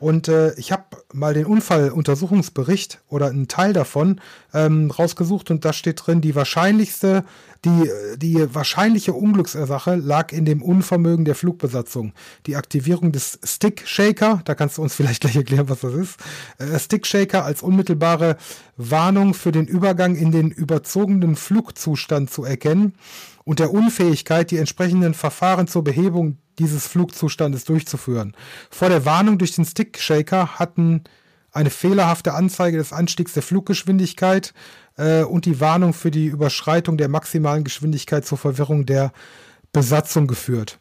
[0.00, 4.20] und äh, ich habe mal den Unfalluntersuchungsbericht oder einen Teil davon
[4.54, 7.24] ähm, rausgesucht und da steht drin, die wahrscheinlichste,
[7.64, 12.14] die, die wahrscheinliche Unglücksursache lag in dem Unvermögen der Flugbesatzung.
[12.46, 16.16] Die Aktivierung des Stick Shaker, da kannst du uns vielleicht gleich erklären, was das ist.
[16.58, 18.36] Äh, Stick Shaker als unmittelbare
[18.76, 22.94] Warnung für den Übergang in den überzogenen Flugzustand zu erkennen
[23.44, 28.34] und der Unfähigkeit, die entsprechenden Verfahren zur Behebung dieses Flugzustandes durchzuführen.
[28.70, 31.04] Vor der Warnung durch den Stick-Shaker hatten
[31.52, 34.54] eine fehlerhafte Anzeige des Anstiegs der Fluggeschwindigkeit
[34.96, 39.12] äh, und die Warnung für die Überschreitung der maximalen Geschwindigkeit zur Verwirrung der
[39.72, 40.80] Besatzung geführt.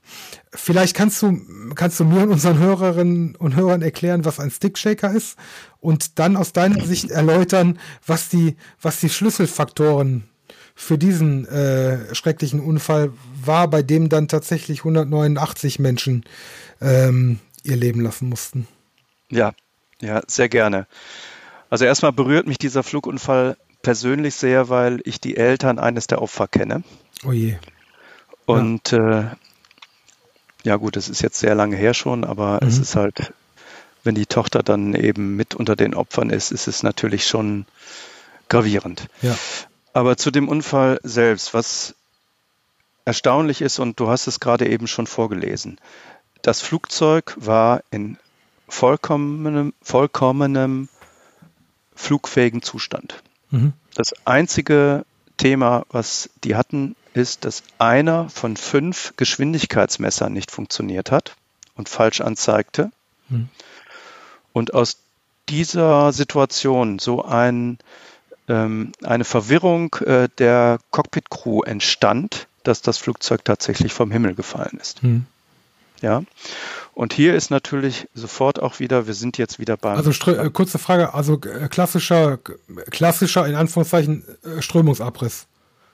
[0.51, 1.39] Vielleicht kannst du,
[1.75, 5.37] kannst du mir und unseren Hörerinnen und Hörern erklären, was ein Stickshaker ist
[5.79, 10.23] und dann aus deiner Sicht erläutern, was die, was die Schlüsselfaktoren
[10.73, 13.11] für diesen äh, schrecklichen Unfall
[13.43, 16.23] war, bei dem dann tatsächlich 189 Menschen
[16.81, 18.67] ähm, ihr Leben lassen mussten.
[19.29, 19.53] Ja,
[20.01, 20.87] ja, sehr gerne.
[21.69, 26.47] Also erstmal berührt mich dieser Flugunfall persönlich sehr, weil ich die Eltern eines der Opfer
[26.47, 26.83] kenne.
[27.25, 27.57] Oh je.
[28.45, 29.25] Und ja, äh,
[30.63, 32.67] ja gut, es ist jetzt sehr lange her schon, aber mhm.
[32.67, 33.33] es ist halt,
[34.03, 37.65] wenn die Tochter dann eben mit unter den Opfern ist, ist es natürlich schon
[38.49, 39.07] gravierend.
[39.21, 39.37] Ja.
[39.93, 41.95] Aber zu dem Unfall selbst, was
[43.05, 45.79] erstaunlich ist, und du hast es gerade eben schon vorgelesen,
[46.41, 48.17] das Flugzeug war in
[48.69, 50.89] vollkommenem, vollkommenem
[51.95, 53.21] flugfähigen Zustand.
[53.51, 53.73] Mhm.
[53.95, 55.05] Das einzige
[55.37, 61.35] Thema, was die hatten, ist, dass einer von fünf Geschwindigkeitsmessern nicht funktioniert hat
[61.75, 62.91] und falsch anzeigte.
[63.29, 63.49] Mhm.
[64.53, 64.97] Und aus
[65.49, 67.79] dieser Situation so ein,
[68.47, 75.03] ähm, eine Verwirrung äh, der Cockpit-Crew entstand, dass das Flugzeug tatsächlich vom Himmel gefallen ist.
[75.03, 75.25] Mhm.
[76.01, 76.23] Ja.
[76.99, 79.95] Und hier ist natürlich sofort auch wieder, wir sind jetzt wieder beim.
[79.95, 82.39] Also äh, kurze Frage, also äh, klassischer,
[82.89, 85.47] klassischer in Anführungszeichen äh, Strömungsabriss.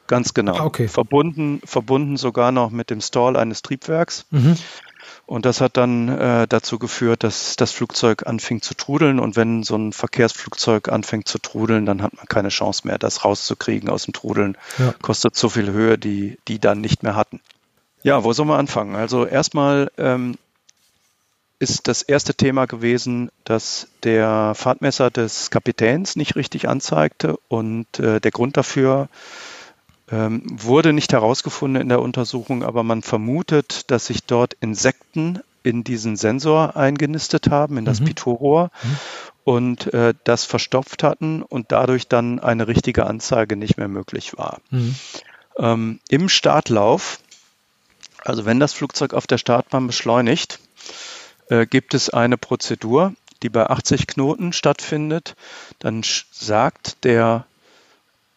[0.07, 0.55] Ganz genau.
[0.55, 0.87] Ah, okay.
[0.87, 4.25] Verbunden, verbunden sogar noch mit dem Stall eines Triebwerks.
[4.31, 4.55] Mhm.
[5.27, 9.19] Und das hat dann äh, dazu geführt, dass das Flugzeug anfing zu trudeln.
[9.19, 13.23] Und wenn so ein Verkehrsflugzeug anfängt zu trudeln, dann hat man keine Chance mehr, das
[13.23, 14.57] rauszukriegen aus dem Trudeln.
[14.79, 14.95] Ja.
[15.03, 17.41] Kostet so viel Höhe, die die dann nicht mehr hatten.
[18.01, 18.95] Ja, wo soll man anfangen?
[18.95, 20.35] Also erstmal ähm,
[21.59, 28.19] ist das erste Thema gewesen, dass der Fahrtmesser des Kapitäns nicht richtig anzeigte und äh,
[28.19, 29.07] der Grund dafür
[30.11, 35.83] ähm, wurde nicht herausgefunden in der Untersuchung, aber man vermutet, dass sich dort Insekten in
[35.83, 38.05] diesen Sensor eingenistet haben, in das mhm.
[38.05, 38.97] Pitot-Rohr mhm.
[39.45, 44.59] und äh, das verstopft hatten und dadurch dann eine richtige Anzeige nicht mehr möglich war.
[44.69, 44.95] Mhm.
[45.57, 47.19] Ähm, Im Startlauf,
[48.23, 50.59] also wenn das Flugzeug auf der Startbahn beschleunigt,
[51.49, 55.35] äh, gibt es eine Prozedur, die bei 80 Knoten stattfindet.
[55.79, 57.45] Dann sagt der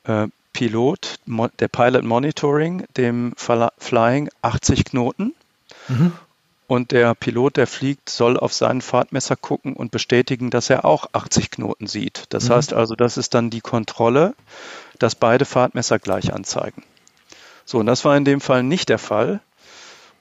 [0.05, 1.21] äh, Pilot,
[1.61, 5.35] der Pilot Monitoring, dem Flying 80 Knoten.
[5.89, 6.13] Mhm.
[6.67, 11.07] Und der Pilot, der fliegt, soll auf seinen Fahrtmesser gucken und bestätigen, dass er auch
[11.13, 12.25] 80 Knoten sieht.
[12.29, 12.55] Das mhm.
[12.55, 14.35] heißt also, das ist dann die Kontrolle,
[14.99, 16.83] dass beide Fahrtmesser gleich anzeigen.
[17.65, 19.41] So, und das war in dem Fall nicht der Fall.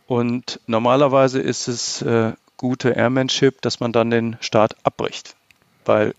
[0.05, 5.35] Und normalerweise ist es äh, gute Airmanship, dass man dann den Start abbricht.
[5.85, 6.13] Weil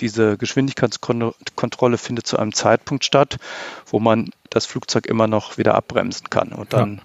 [0.00, 3.36] diese Geschwindigkeitskontrolle findet zu einem Zeitpunkt statt,
[3.86, 7.00] wo man das Flugzeug immer noch wieder abbremsen kann und dann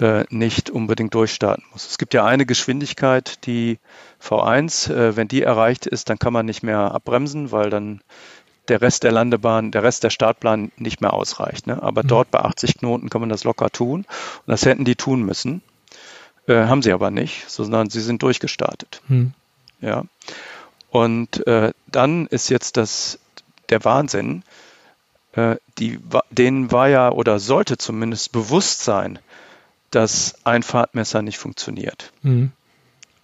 [0.00, 0.20] ja.
[0.20, 1.88] äh, nicht unbedingt durchstarten muss.
[1.88, 3.78] Es gibt ja eine Geschwindigkeit, die
[4.22, 8.00] V1, äh, wenn die erreicht ist, dann kann man nicht mehr abbremsen, weil dann
[8.68, 11.66] der Rest der Landebahn, der Rest der Startplan nicht mehr ausreicht.
[11.66, 11.82] Ne?
[11.82, 12.08] Aber mhm.
[12.08, 14.00] dort bei 80 Knoten kann man das locker tun.
[14.00, 14.06] Und
[14.46, 15.62] das hätten die tun müssen.
[16.46, 19.02] Äh, haben sie aber nicht, sondern sie sind durchgestartet.
[19.08, 19.32] Mhm.
[19.80, 20.04] Ja.
[20.90, 23.18] Und äh, dann ist jetzt das,
[23.68, 24.42] der Wahnsinn,
[25.32, 25.98] äh, die,
[26.30, 29.18] denen war ja oder sollte zumindest bewusst sein,
[29.90, 32.12] dass ein Fahrtmesser nicht funktioniert.
[32.22, 32.52] Mhm.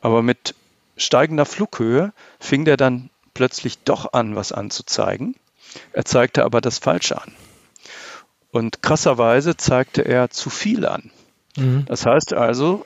[0.01, 0.55] Aber mit
[0.97, 5.37] steigender Flughöhe fing der dann plötzlich doch an, was anzuzeigen.
[5.93, 7.33] Er zeigte aber das Falsche an.
[8.51, 11.11] Und krasserweise zeigte er zu viel an.
[11.57, 11.87] Mhm.
[11.87, 12.85] Das heißt also,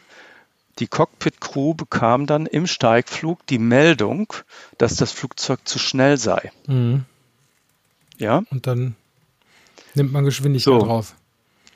[0.78, 4.32] die Cockpit-Crew bekam dann im Steigflug die Meldung,
[4.78, 6.52] dass das Flugzeug zu schnell sei.
[6.66, 7.04] Mhm.
[8.18, 8.42] Ja.
[8.50, 8.96] Und dann
[9.94, 10.86] nimmt man Geschwindigkeit so.
[10.86, 11.14] raus.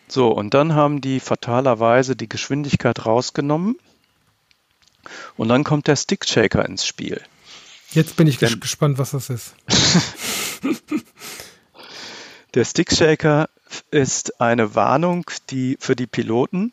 [0.09, 3.79] So, und dann haben die fatalerweise die Geschwindigkeit rausgenommen.
[5.37, 7.23] Und dann kommt der Stickshaker ins Spiel.
[7.93, 9.55] Jetzt bin ich Denn, gespannt, was das ist.
[12.55, 13.49] der Stickshaker
[13.91, 16.73] ist eine Warnung, die für die Piloten,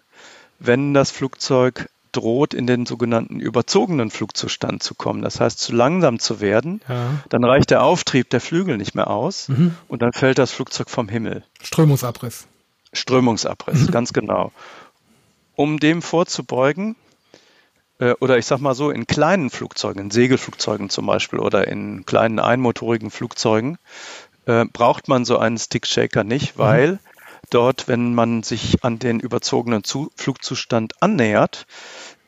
[0.60, 5.22] wenn das Flugzeug droht, in den sogenannten überzogenen Flugzustand zu kommen.
[5.22, 6.82] Das heißt, zu langsam zu werden.
[6.90, 7.24] Ja.
[7.30, 9.76] Dann reicht der Auftrieb der Flügel nicht mehr aus mhm.
[9.88, 11.44] und dann fällt das Flugzeug vom Himmel.
[11.62, 12.48] Strömungsabriss.
[12.94, 13.92] Strömungsabriss, mhm.
[13.92, 14.52] ganz genau.
[15.56, 16.96] Um dem vorzubeugen,
[18.00, 22.06] äh, oder ich sag mal so, in kleinen Flugzeugen, in Segelflugzeugen zum Beispiel oder in
[22.06, 23.78] kleinen einmotorigen Flugzeugen,
[24.46, 26.60] äh, braucht man so einen Stickshaker nicht, mhm.
[26.60, 27.00] weil mhm.
[27.50, 31.66] dort, wenn man sich an den überzogenen Zu Flugzustand annähert,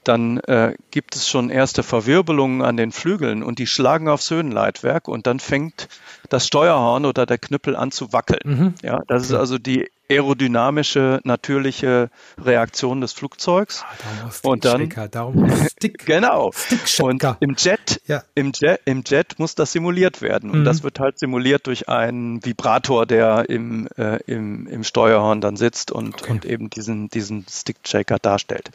[0.03, 5.07] dann äh, gibt es schon erste Verwirbelungen an den Flügeln und die schlagen aufs Höhenleitwerk
[5.07, 5.89] und dann fängt
[6.29, 8.39] das Steuerhorn oder der Knüppel an zu wackeln.
[8.43, 8.73] Mhm.
[8.81, 12.09] Ja, das ist also die aerodynamische, natürliche
[12.43, 13.83] Reaktion des Flugzeugs.
[13.83, 16.51] Ah, und dann darum Stick, genau.
[16.99, 18.23] Und im Jet, ja.
[18.33, 20.49] im Jet, im Jet muss das simuliert werden.
[20.49, 20.65] Und mhm.
[20.65, 25.91] das wird halt simuliert durch einen Vibrator, der im, äh, im, im Steuerhorn dann sitzt
[25.91, 26.31] und, okay.
[26.31, 28.71] und eben diesen, diesen Stick-Shaker darstellt.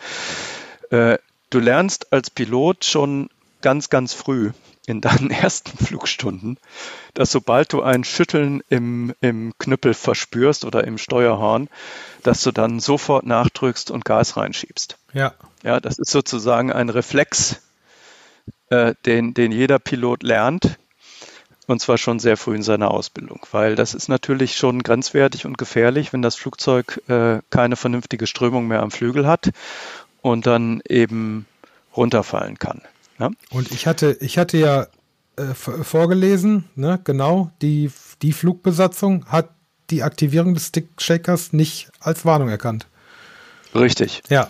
[0.94, 1.18] Äh,
[1.50, 3.28] du lernst als Pilot schon
[3.62, 4.52] ganz, ganz früh
[4.86, 6.56] in deinen ersten Flugstunden,
[7.14, 11.68] dass sobald du ein Schütteln im, im Knüppel verspürst oder im Steuerhorn,
[12.22, 14.96] dass du dann sofort nachdrückst und Gas reinschiebst.
[15.12, 15.34] Ja.
[15.64, 17.60] Ja, das ist sozusagen ein Reflex,
[18.68, 20.78] äh, den, den jeder Pilot lernt.
[21.66, 25.56] Und zwar schon sehr früh in seiner Ausbildung, weil das ist natürlich schon grenzwertig und
[25.56, 29.50] gefährlich, wenn das Flugzeug äh, keine vernünftige Strömung mehr am Flügel hat
[30.24, 31.44] und dann eben
[31.94, 32.80] runterfallen kann.
[33.18, 33.30] Ja?
[33.50, 34.86] Und ich hatte, ich hatte ja
[35.36, 37.90] äh, vorgelesen, ne, genau, die,
[38.22, 39.50] die Flugbesatzung hat
[39.90, 42.86] die Aktivierung des Stick-Shakers nicht als Warnung erkannt.
[43.74, 44.22] Richtig.
[44.30, 44.48] Ja.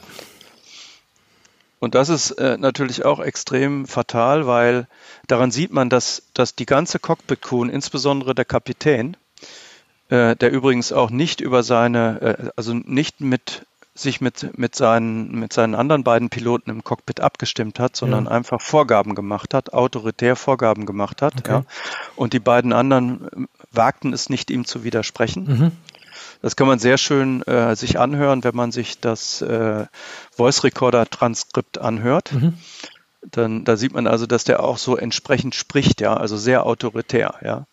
[1.80, 4.86] Und das ist äh, natürlich auch extrem fatal, weil
[5.26, 9.16] daran sieht man, dass, dass die ganze Cockpit-Crew, insbesondere der Kapitän,
[10.08, 15.38] äh, der übrigens auch nicht über seine, äh, also nicht mit sich mit, mit, seinen,
[15.38, 18.30] mit seinen anderen beiden Piloten im Cockpit abgestimmt hat, sondern ja.
[18.32, 21.34] einfach Vorgaben gemacht hat, autoritär Vorgaben gemacht hat.
[21.38, 21.52] Okay.
[21.52, 21.64] Ja.
[22.16, 25.44] Und die beiden anderen äh, wagten es nicht, ihm zu widersprechen.
[25.44, 25.72] Mhm.
[26.42, 29.86] Das kann man sehr schön äh, sich anhören, wenn man sich das äh,
[30.32, 32.32] Voice Recorder Transkript anhört.
[32.32, 32.54] Mhm.
[33.30, 37.34] Dann, da sieht man also, dass der auch so entsprechend spricht, ja, also sehr autoritär,
[37.42, 37.66] ja.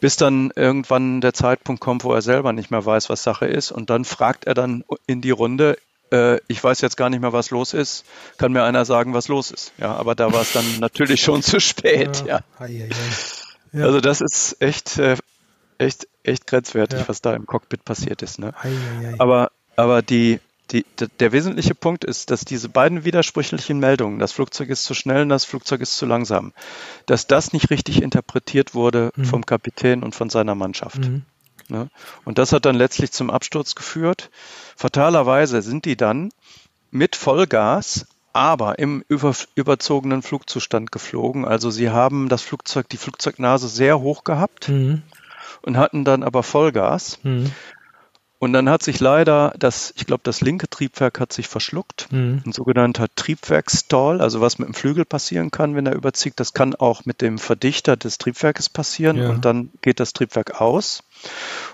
[0.00, 3.70] Bis dann irgendwann der Zeitpunkt kommt, wo er selber nicht mehr weiß, was Sache ist.
[3.70, 5.78] Und dann fragt er dann in die Runde,
[6.12, 8.04] äh, ich weiß jetzt gar nicht mehr, was los ist.
[8.38, 9.72] Kann mir einer sagen, was los ist?
[9.78, 12.40] Ja, aber da war es dann natürlich schon zu spät, ja.
[12.60, 12.68] ja.
[13.72, 13.84] ja.
[13.84, 15.16] Also das ist echt äh,
[15.78, 17.08] echt, echt grenzwertig, ja.
[17.08, 18.38] was da im Cockpit passiert ist.
[18.38, 18.52] Ne?
[19.18, 20.40] Aber, aber die,
[20.70, 20.84] die,
[21.20, 25.28] der wesentliche Punkt ist, dass diese beiden widersprüchlichen Meldungen, das Flugzeug ist zu schnell und
[25.30, 26.52] das Flugzeug ist zu langsam,
[27.06, 29.24] dass das nicht richtig interpretiert wurde mhm.
[29.24, 30.98] vom Kapitän und von seiner Mannschaft.
[30.98, 31.22] Mhm.
[31.68, 31.88] Ne?
[32.24, 34.30] Und das hat dann letztlich zum Absturz geführt.
[34.76, 36.30] Fatalerweise sind die dann
[36.90, 41.44] mit Vollgas aber im über, überzogenen Flugzustand geflogen.
[41.44, 44.68] Also sie haben das Flugzeug, die Flugzeugnase sehr hoch gehabt.
[44.68, 45.02] Mhm
[45.62, 47.18] und hatten dann aber Vollgas.
[48.40, 52.06] Und dann hat sich leider das, ich glaube, das linke Triebwerk hat sich verschluckt.
[52.12, 52.42] Mhm.
[52.46, 56.76] Ein sogenannter Triebwerkstall, also was mit dem Flügel passieren kann, wenn er überzieht, das kann
[56.76, 59.30] auch mit dem Verdichter des Triebwerkes passieren ja.
[59.30, 61.02] und dann geht das Triebwerk aus.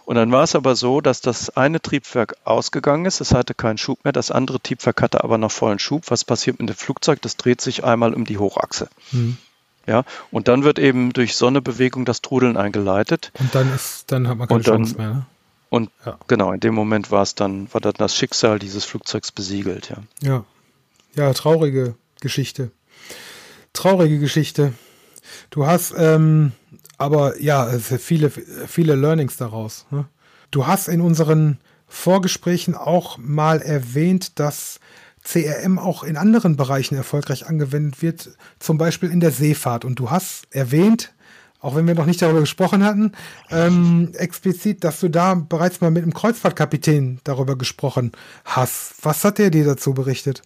[0.07, 3.77] Und dann war es aber so, dass das eine Triebwerk ausgegangen ist, es hatte keinen
[3.77, 6.05] Schub mehr, das andere Triebwerk hatte aber noch vollen Schub.
[6.09, 7.21] Was passiert mit dem Flugzeug?
[7.21, 8.89] Das dreht sich einmal um die Hochachse.
[9.13, 9.37] Mhm.
[9.87, 13.33] Ja, und dann wird eben durch Sonnebewegung das Trudeln eingeleitet.
[13.39, 15.09] Und dann ist, dann hat man keine dann, Chance mehr.
[15.09, 15.27] Ne?
[15.75, 16.17] Und ja.
[16.29, 19.97] genau, in dem Moment war es dann, war dann das Schicksal dieses Flugzeugs besiegelt, ja.
[20.21, 20.45] Ja.
[21.17, 22.71] Ja, traurige Geschichte.
[23.73, 24.75] Traurige Geschichte.
[25.51, 26.53] Du hast ähm,
[26.97, 29.87] aber ja, viele, viele Learnings daraus.
[29.91, 30.05] Ne?
[30.53, 31.59] Du hast in unseren
[31.89, 34.79] Vorgesprächen auch mal erwähnt, dass
[35.25, 39.85] CRM auch in anderen Bereichen erfolgreich angewendet wird, zum Beispiel in der Seefahrt.
[39.85, 41.14] Und du hast erwähnt,
[41.65, 43.13] auch wenn wir noch nicht darüber gesprochen hatten,
[43.51, 48.13] ähm, explizit, dass du da bereits mal mit einem Kreuzfahrtkapitän darüber gesprochen
[48.45, 48.97] hast.
[49.03, 50.43] Was hat der dir dazu berichtet?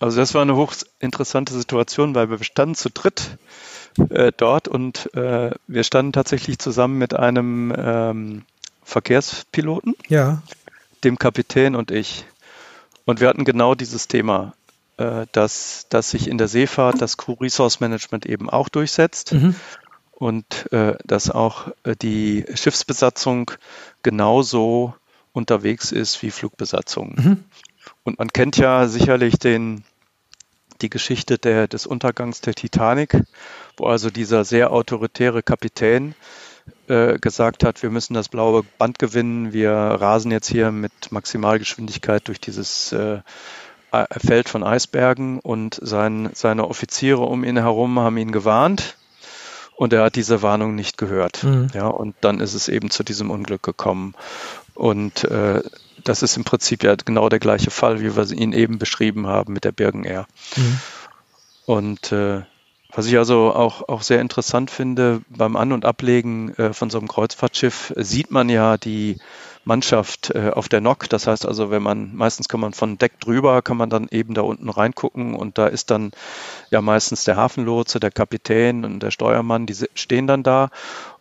[0.00, 3.36] Also das war eine hochinteressante Situation, weil wir standen zu dritt
[4.08, 8.42] äh, dort und äh, wir standen tatsächlich zusammen mit einem ähm,
[8.82, 10.42] Verkehrspiloten, ja.
[11.04, 12.24] dem Kapitän und ich.
[13.04, 14.54] Und wir hatten genau dieses Thema,
[14.96, 19.54] äh, dass, dass sich in der Seefahrt das Crew Resource Management eben auch durchsetzt mhm.
[20.22, 23.50] Und äh, dass auch äh, die Schiffsbesatzung
[24.04, 24.94] genauso
[25.32, 27.14] unterwegs ist wie Flugbesatzungen.
[27.16, 27.44] Mhm.
[28.04, 29.82] Und man kennt ja sicherlich den,
[30.80, 33.20] die Geschichte der, des Untergangs der Titanic,
[33.76, 36.14] wo also dieser sehr autoritäre Kapitän
[36.86, 42.28] äh, gesagt hat, wir müssen das blaue Band gewinnen, wir rasen jetzt hier mit Maximalgeschwindigkeit
[42.28, 43.22] durch dieses äh,
[44.24, 48.96] Feld von Eisbergen und sein, seine Offiziere um ihn herum haben ihn gewarnt
[49.82, 51.42] und er hat diese Warnung nicht gehört.
[51.42, 51.66] Mhm.
[51.74, 54.14] Ja, und dann ist es eben zu diesem Unglück gekommen.
[54.74, 55.60] Und äh,
[56.04, 59.52] das ist im Prinzip ja genau der gleiche Fall, wie wir ihn eben beschrieben haben
[59.52, 60.28] mit der Birgen Air.
[60.54, 60.78] Mhm.
[61.66, 62.42] Und äh,
[62.92, 66.98] was ich also auch, auch sehr interessant finde, beim An- und Ablegen äh, von so
[66.98, 69.18] einem Kreuzfahrtschiff sieht man ja die
[69.64, 71.08] Mannschaft äh, auf der Nock.
[71.08, 74.34] Das heißt also, wenn man, meistens kann man von Deck drüber, kann man dann eben
[74.34, 76.12] da unten reingucken und da ist dann
[76.70, 80.70] ja meistens der Hafenlotse, der Kapitän und der Steuermann, die stehen dann da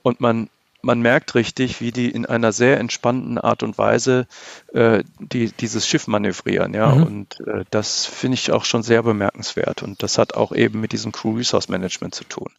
[0.02, 0.50] und man
[0.84, 4.28] man merkt richtig, wie die in einer sehr entspannten Art und Weise
[4.74, 6.74] äh, die, dieses Schiff manövrieren.
[6.74, 6.96] Ja?
[6.96, 7.04] Mhm.
[7.04, 9.84] Und äh, das finde ich auch schon sehr bemerkenswert.
[9.84, 12.52] Und das hat auch eben mit diesem Crew Resource Management zu tun.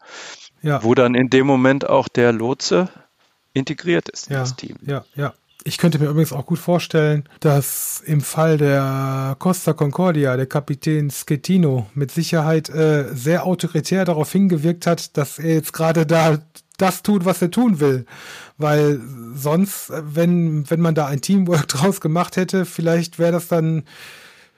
[0.63, 0.83] Ja.
[0.85, 2.89] Wo dann in dem Moment auch der Lotse
[3.55, 4.77] integriert ist in das Team.
[4.87, 5.35] Ja, ja.
[5.65, 11.11] Ich könnte mir übrigens auch gut vorstellen, dass im Fall der Costa Concordia der Kapitän
[11.11, 16.39] Schettino mit Sicherheit äh, sehr autoritär darauf hingewirkt hat, dass er jetzt gerade da
[16.79, 18.07] das tut, was er tun will.
[18.59, 19.01] Weil
[19.35, 23.85] sonst, wenn, wenn man da ein Teamwork draus gemacht hätte, vielleicht wäre das dann,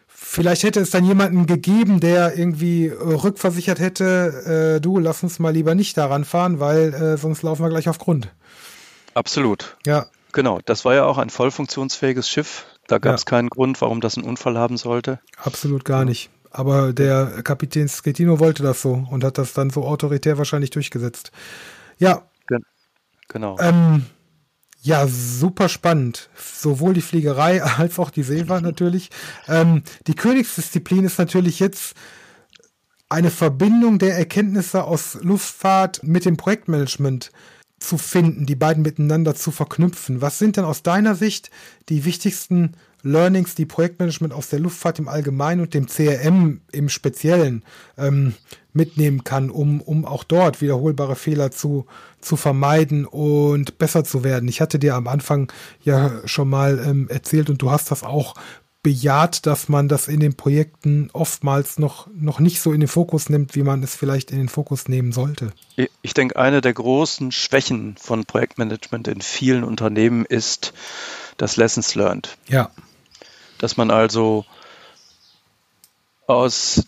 [0.09, 5.52] vielleicht hätte es dann jemanden gegeben, der irgendwie rückversichert hätte, äh, du, lass uns mal
[5.52, 8.28] lieber nicht daran fahren, weil äh, sonst laufen wir gleich auf Grund.
[9.12, 9.76] Absolut.
[9.86, 10.07] Ja.
[10.35, 12.66] Genau, das war ja auch ein voll funktionsfähiges Schiff.
[12.89, 13.30] Da gab es ja.
[13.30, 15.20] keinen Grund, warum das einen Unfall haben sollte.
[15.37, 16.28] Absolut gar nicht.
[16.51, 21.30] aber der Kapitän Schettino wollte das so und hat das dann so autoritär wahrscheinlich durchgesetzt.
[21.99, 22.22] Ja.
[23.28, 23.57] Genau.
[23.61, 24.07] Ähm,
[24.82, 26.28] ja, super spannend.
[26.37, 29.11] Sowohl die Fliegerei als auch die Seefahrt natürlich.
[29.49, 31.95] Ähm, die Königsdisziplin ist natürlich jetzt
[33.09, 37.30] eine Verbindung der Erkenntnisse aus Luftfahrt mit dem Projektmanagement
[37.87, 40.20] zu finden, die beiden miteinander zu verknüpfen.
[40.20, 41.51] Was sind denn aus deiner Sicht
[41.89, 42.72] die wichtigsten
[43.05, 47.62] Learnings, die Projektmanagement aus der Luftfahrt im Allgemeinen und dem CRM im Speziellen
[47.99, 48.35] ähm,
[48.72, 51.85] mitnehmen kann, um, um auch dort wiederholbare Fehler zu,
[52.20, 54.49] zu vermeiden und besser zu werden.
[54.49, 58.35] Ich hatte dir am Anfang ja schon mal ähm, erzählt und du hast das auch
[58.85, 63.30] bejaht, dass man das in den Projekten oftmals noch, noch nicht so in den Fokus
[63.30, 65.53] nimmt, wie man es vielleicht in den Fokus nehmen sollte.
[66.03, 70.74] Ich denke, eine der großen Schwächen von Projektmanagement in vielen Unternehmen ist
[71.39, 72.37] das Lessons Learned.
[72.47, 72.70] Ja.
[73.59, 74.45] Dass man also
[76.26, 76.85] aus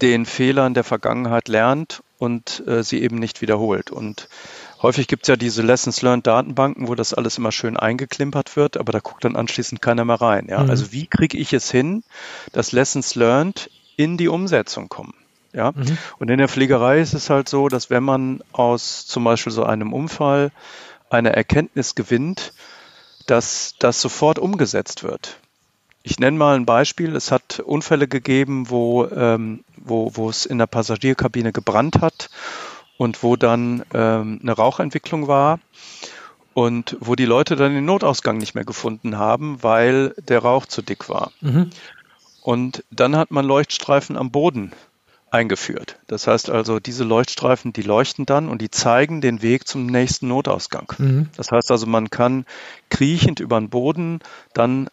[0.00, 3.90] den Fehlern der Vergangenheit lernt und äh, sie eben nicht wiederholt.
[3.90, 4.28] Und
[4.82, 8.76] häufig gibt es ja diese Lessons Learned Datenbanken, wo das alles immer schön eingeklimpert wird,
[8.76, 10.46] aber da guckt dann anschließend keiner mehr rein.
[10.48, 10.62] Ja?
[10.62, 10.70] Mhm.
[10.70, 12.02] Also wie kriege ich es hin,
[12.52, 15.14] dass Lessons Learned in die Umsetzung kommen?
[15.52, 15.72] Ja?
[15.72, 15.98] Mhm.
[16.18, 19.64] Und in der Pflegerei ist es halt so, dass wenn man aus zum Beispiel so
[19.64, 20.52] einem Unfall
[21.10, 22.52] eine Erkenntnis gewinnt,
[23.26, 25.38] dass das sofort umgesetzt wird.
[26.02, 27.16] Ich nenne mal ein Beispiel.
[27.16, 32.28] Es hat Unfälle gegeben, wo, ähm, wo, wo es in der Passagierkabine gebrannt hat
[32.98, 35.58] und wo dann ähm, eine Rauchentwicklung war
[36.54, 40.82] und wo die Leute dann den Notausgang nicht mehr gefunden haben, weil der Rauch zu
[40.82, 41.32] dick war.
[41.40, 41.70] Mhm.
[42.42, 44.72] Und dann hat man Leuchtstreifen am Boden
[45.30, 45.98] eingeführt.
[46.06, 50.28] Das heißt also, diese Leuchtstreifen, die leuchten dann und die zeigen den Weg zum nächsten
[50.28, 50.92] Notausgang.
[50.98, 51.28] Mhm.
[51.36, 52.46] Das heißt also, man kann
[52.88, 54.20] kriechend über den Boden
[54.54, 54.88] dann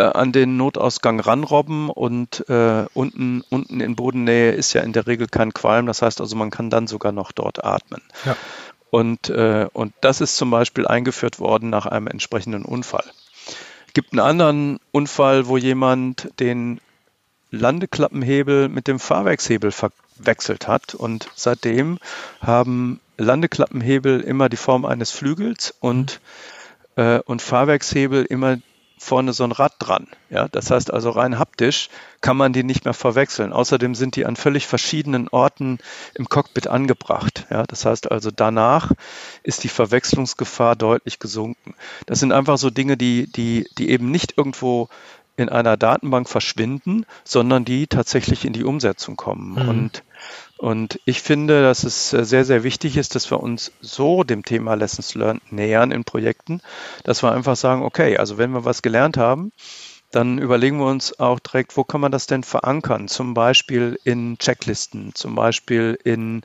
[0.00, 5.06] äh, an den Notausgang ranrobben und äh, unten, unten in Bodennähe ist ja in der
[5.06, 5.86] Regel kein Qualm.
[5.86, 8.00] Das heißt also, man kann dann sogar noch dort atmen.
[8.24, 8.36] Ja.
[8.90, 13.04] Und, äh, und das ist zum Beispiel eingeführt worden nach einem entsprechenden Unfall.
[13.86, 16.80] Es gibt einen anderen Unfall, wo jemand den
[17.50, 21.98] Landeklappenhebel mit dem Fahrwerkshebel verwechselt hat und seitdem
[22.40, 26.20] haben Landeklappenhebel immer die Form eines Flügels und,
[26.96, 28.58] äh, und Fahrwerkshebel immer
[29.02, 30.06] vorne so ein Rad dran.
[30.28, 31.88] Ja, das heißt also rein haptisch
[32.20, 33.52] kann man die nicht mehr verwechseln.
[33.52, 35.78] Außerdem sind die an völlig verschiedenen Orten
[36.14, 37.46] im Cockpit angebracht.
[37.50, 38.92] Ja, das heißt also danach
[39.42, 41.74] ist die Verwechslungsgefahr deutlich gesunken.
[42.04, 44.90] Das sind einfach so Dinge, die, die, die eben nicht irgendwo
[45.36, 49.52] in einer Datenbank verschwinden, sondern die tatsächlich in die Umsetzung kommen.
[49.52, 49.68] Mhm.
[49.68, 50.02] Und
[50.60, 54.44] und ich finde, dass es äh, sehr, sehr wichtig ist, dass wir uns so dem
[54.44, 56.60] Thema Lessons Learned nähern in Projekten,
[57.02, 59.52] dass wir einfach sagen, okay, also wenn wir was gelernt haben,
[60.10, 63.08] dann überlegen wir uns auch direkt, wo kann man das denn verankern?
[63.08, 66.42] Zum Beispiel in Checklisten, zum Beispiel in,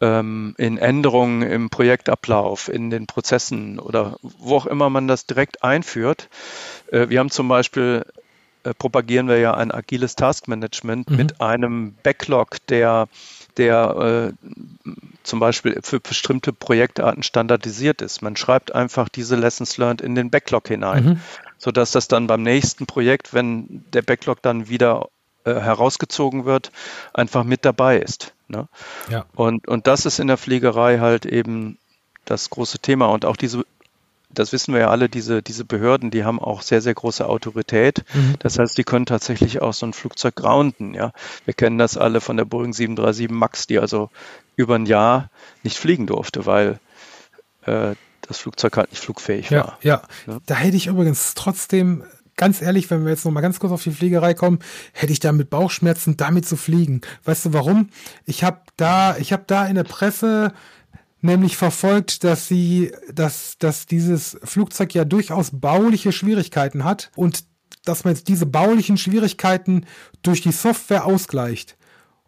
[0.00, 5.62] ähm, in Änderungen im Projektablauf, in den Prozessen oder wo auch immer man das direkt
[5.62, 6.30] einführt.
[6.90, 8.06] Äh, wir haben zum Beispiel
[8.74, 11.16] propagieren wir ja ein agiles Taskmanagement mhm.
[11.16, 13.08] mit einem Backlog, der
[13.56, 14.90] der äh,
[15.22, 18.22] zum Beispiel für bestimmte Projektarten standardisiert ist.
[18.22, 21.20] Man schreibt einfach diese Lessons learned in den Backlog hinein, mhm.
[21.58, 25.08] sodass das dann beim nächsten Projekt, wenn der Backlog dann wieder
[25.44, 26.70] äh, herausgezogen wird,
[27.14, 28.34] einfach mit dabei ist.
[28.48, 28.68] Ne?
[29.08, 29.24] Ja.
[29.34, 31.78] Und, und das ist in der Fliegerei halt eben
[32.24, 33.06] das große Thema.
[33.06, 33.64] Und auch diese
[34.38, 38.04] das wissen wir ja alle, diese, diese Behörden, die haben auch sehr, sehr große Autorität.
[38.14, 38.34] Mhm.
[38.38, 40.94] Das heißt, die können tatsächlich auch so ein Flugzeug grounden.
[40.94, 41.12] Ja?
[41.44, 44.10] Wir kennen das alle von der Boeing 737 MAX, die also
[44.56, 45.30] über ein Jahr
[45.62, 46.78] nicht fliegen durfte, weil
[47.62, 49.78] äh, das Flugzeug halt nicht flugfähig ja, war.
[49.82, 52.04] Ja, ja, da hätte ich übrigens trotzdem
[52.36, 54.58] ganz ehrlich, wenn wir jetzt noch mal ganz kurz auf die Fliegerei kommen,
[54.92, 57.00] hätte ich da mit Bauchschmerzen damit zu fliegen.
[57.24, 57.88] Weißt du warum?
[58.26, 60.52] Ich habe da, ich habe da in der Presse
[61.26, 67.44] nämlich verfolgt, dass sie, dass, dass dieses Flugzeug ja durchaus bauliche Schwierigkeiten hat und
[67.84, 69.86] dass man jetzt diese baulichen Schwierigkeiten
[70.22, 71.76] durch die Software ausgleicht.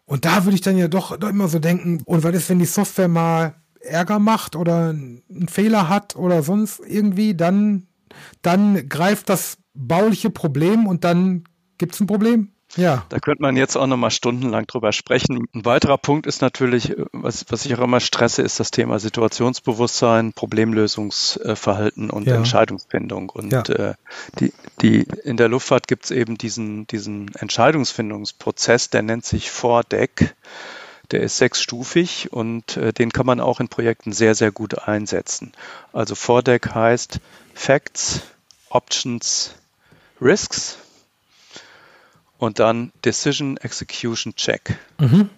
[0.05, 2.65] Und da würde ich dann ja doch, immer so denken, und was ist, wenn die
[2.65, 7.87] Software mal Ärger macht oder einen Fehler hat oder sonst irgendwie, dann,
[8.41, 11.43] dann greift das bauliche Problem und dann
[11.77, 12.51] gibt es ein Problem.
[12.75, 13.05] Ja.
[13.09, 15.47] Da könnte man jetzt auch nochmal stundenlang drüber sprechen.
[15.53, 20.33] Ein weiterer Punkt ist natürlich, was, was ich auch immer stresse, ist das Thema Situationsbewusstsein,
[20.33, 22.35] Problemlösungsverhalten und ja.
[22.35, 23.29] Entscheidungsfindung.
[23.29, 23.61] Und ja.
[23.63, 23.93] äh,
[24.39, 30.35] die, die, in der Luftfahrt gibt es eben diesen, diesen Entscheidungsfindungsprozess, der nennt sich Vordeck.
[31.11, 35.53] Der ist sechsstufig und äh, den kann man auch in Projekten sehr, sehr gut einsetzen.
[35.91, 37.19] Also Vordeck heißt
[37.55, 38.21] Facts,
[38.69, 39.55] Options,
[40.21, 40.77] Risks
[42.39, 44.79] und dann Decision Execution Check.
[44.97, 45.29] Mhm.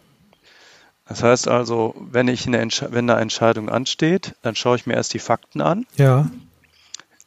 [1.07, 5.13] Das heißt also, wenn, ich eine wenn eine Entscheidung ansteht, dann schaue ich mir erst
[5.13, 5.85] die Fakten an.
[5.97, 6.31] Ja.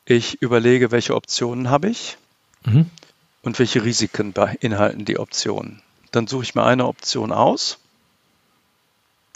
[0.07, 2.17] Ich überlege, welche Optionen habe ich
[2.65, 2.89] mhm.
[3.43, 5.83] und welche Risiken beinhalten die Optionen.
[6.13, 7.79] Dann suche ich mir eine Option aus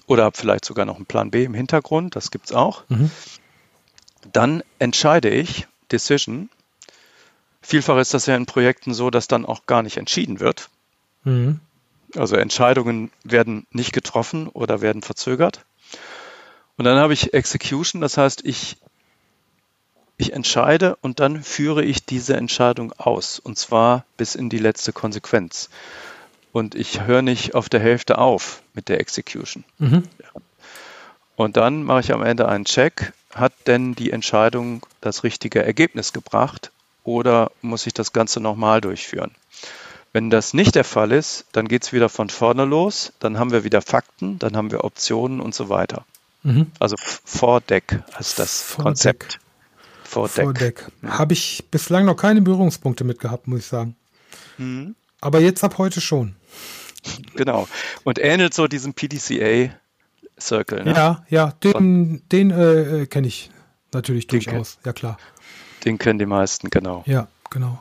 [0.06, 2.84] oder habe vielleicht sogar noch einen Plan B im Hintergrund, das gibt es auch.
[2.88, 3.10] Mhm.
[4.32, 6.48] Dann entscheide ich, Decision.
[7.60, 10.70] Vielfach ist das ja in Projekten so, dass dann auch gar nicht entschieden wird.
[11.24, 11.60] Mhm.
[12.16, 15.64] Also Entscheidungen werden nicht getroffen oder werden verzögert.
[16.76, 18.76] Und dann habe ich Execution, das heißt, ich,
[20.16, 24.92] ich entscheide und dann führe ich diese Entscheidung aus, und zwar bis in die letzte
[24.92, 25.68] Konsequenz.
[26.52, 29.64] Und ich höre nicht auf der Hälfte auf mit der Execution.
[29.78, 30.04] Mhm.
[31.36, 33.12] Und dann mache ich am Ende einen Check.
[33.34, 36.72] Hat denn die Entscheidung das richtige Ergebnis gebracht
[37.08, 39.30] oder muss ich das Ganze nochmal durchführen?
[40.12, 43.50] Wenn das nicht der Fall ist, dann geht es wieder von vorne los, dann haben
[43.50, 46.04] wir wieder Fakten, dann haben wir Optionen und so weiter.
[46.42, 46.70] Mhm.
[46.78, 48.84] Also Vordeck heißt das Vordeck.
[48.84, 49.40] Konzept.
[50.04, 50.44] Vordeck.
[50.44, 50.86] Vordeck.
[51.06, 53.96] Habe ich bislang noch keine Berührungspunkte mit gehabt, muss ich sagen.
[54.58, 54.94] Mhm.
[55.20, 56.36] Aber jetzt ab heute schon.
[57.34, 57.68] Genau.
[58.04, 60.84] Und ähnelt so diesem PDCA-Circle.
[60.84, 60.92] Ne?
[60.94, 63.50] Ja, ja, den, den äh, kenne ich
[63.92, 64.78] natürlich durchaus.
[64.84, 65.18] Ja, klar.
[65.84, 67.02] Den kennen die meisten, genau.
[67.06, 67.80] Ja, genau.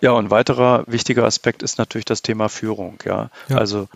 [0.00, 2.98] Ja, und ein weiterer wichtiger Aspekt ist natürlich das Thema Führung.
[3.04, 3.58] Ja, ja.
[3.58, 3.88] also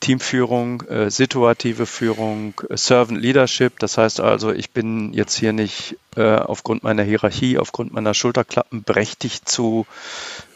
[0.00, 3.78] Teamführung, äh, situative Führung, äh, Servant Leadership.
[3.78, 8.84] Das heißt also, ich bin jetzt hier nicht äh, aufgrund meiner Hierarchie, aufgrund meiner Schulterklappen
[8.84, 9.86] berechtigt zu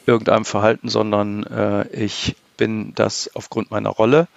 [0.07, 4.29] irgendeinem Verhalten, sondern äh, ich bin das aufgrund meiner Rolle.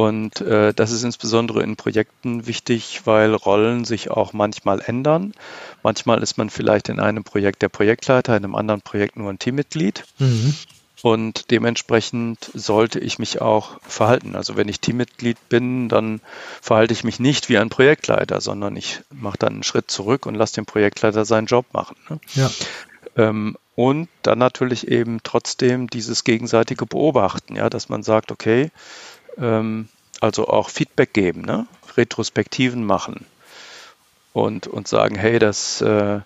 [0.00, 5.34] Und äh, das ist insbesondere in Projekten wichtig, weil Rollen sich auch manchmal ändern.
[5.82, 9.38] Manchmal ist man vielleicht in einem Projekt der Projektleiter, in einem anderen Projekt nur ein
[9.38, 10.04] Teammitglied.
[10.18, 10.54] Mhm.
[11.02, 14.36] Und dementsprechend sollte ich mich auch verhalten.
[14.36, 16.22] Also wenn ich Teammitglied bin, dann
[16.62, 20.34] verhalte ich mich nicht wie ein Projektleiter, sondern ich mache dann einen Schritt zurück und
[20.34, 21.96] lasse den Projektleiter seinen Job machen.
[22.08, 22.20] Ne?
[22.36, 22.50] Ja.
[23.18, 28.70] Ähm, und dann natürlich eben trotzdem dieses gegenseitige Beobachten, ja, dass man sagt, okay,
[29.38, 29.88] ähm,
[30.20, 31.66] also auch Feedback geben, ne?
[31.96, 33.26] Retrospektiven machen
[34.32, 36.20] und, und sagen, hey, das äh,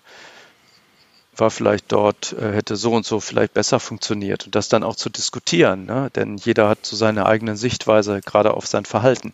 [1.35, 4.95] war vielleicht dort, äh, hätte so und so vielleicht besser funktioniert und das dann auch
[4.95, 6.09] zu diskutieren, ne?
[6.15, 9.33] denn jeder hat so seine eigene Sichtweise gerade auf sein Verhalten.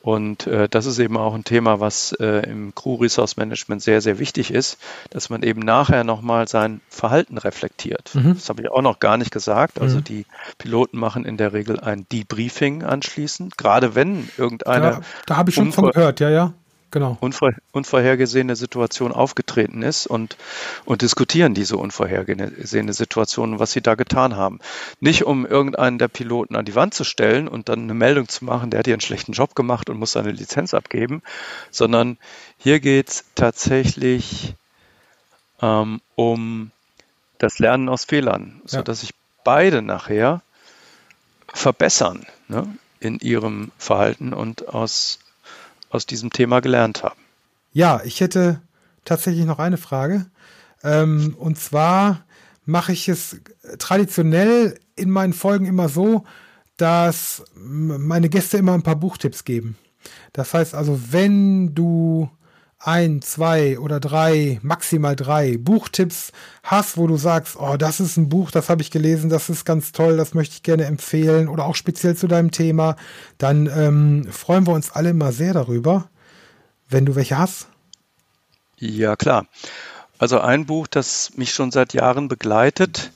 [0.00, 4.00] Und äh, das ist eben auch ein Thema, was äh, im Crew Resource Management sehr,
[4.00, 4.78] sehr wichtig ist,
[5.10, 8.14] dass man eben nachher nochmal sein Verhalten reflektiert.
[8.14, 8.34] Mhm.
[8.34, 9.80] Das habe ich auch noch gar nicht gesagt.
[9.80, 10.04] Also mhm.
[10.04, 10.26] die
[10.56, 14.90] Piloten machen in der Regel ein Debriefing anschließend, gerade wenn irgendeine.
[14.90, 16.54] Da, da habe ich schon von gehört, ja, ja
[16.90, 17.16] genau.
[17.20, 20.36] unver unvorhergesehene Situation aufgetreten ist und,
[20.84, 24.60] und diskutieren diese unvorhergesehene Situation, was sie da getan haben.
[25.00, 28.44] Nicht um irgendeinen der Piloten an die Wand zu stellen und dann eine Meldung zu
[28.44, 31.22] machen, der hat hier einen schlechten Job gemacht und muss seine Lizenz abgeben,
[31.70, 32.18] sondern
[32.56, 34.54] hier geht es tatsächlich
[35.60, 36.70] ähm, um
[37.38, 38.78] das Lernen aus Fehlern, ja.
[38.78, 39.14] sodass sich
[39.44, 40.42] beide nachher
[41.54, 42.66] verbessern ne,
[43.00, 45.20] in ihrem Verhalten und aus
[45.90, 47.20] aus diesem Thema gelernt haben.
[47.72, 48.60] Ja, ich hätte
[49.04, 50.26] tatsächlich noch eine Frage.
[50.82, 52.24] Ähm, und zwar
[52.64, 53.40] mache ich es
[53.78, 56.24] traditionell in meinen Folgen immer so,
[56.76, 59.76] dass meine Gäste immer ein paar Buchtipps geben.
[60.32, 62.30] Das heißt also, wenn du
[62.78, 68.28] ein, zwei oder drei, maximal drei Buchtipps hast, wo du sagst, oh, das ist ein
[68.28, 71.64] Buch, das habe ich gelesen, das ist ganz toll, das möchte ich gerne empfehlen oder
[71.64, 72.96] auch speziell zu deinem Thema,
[73.36, 76.08] dann ähm, freuen wir uns alle immer sehr darüber,
[76.88, 77.66] wenn du welche hast.
[78.78, 79.46] Ja, klar.
[80.18, 83.10] Also ein Buch, das mich schon seit Jahren begleitet,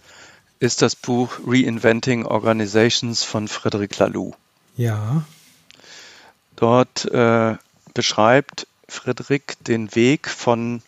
[0.59, 4.35] ist das Buch Reinventing Organizations von Frederic Laloux.
[4.77, 5.25] Ja.
[6.57, 7.57] Dort äh,
[7.95, 10.83] beschreibt Friedrich den Weg von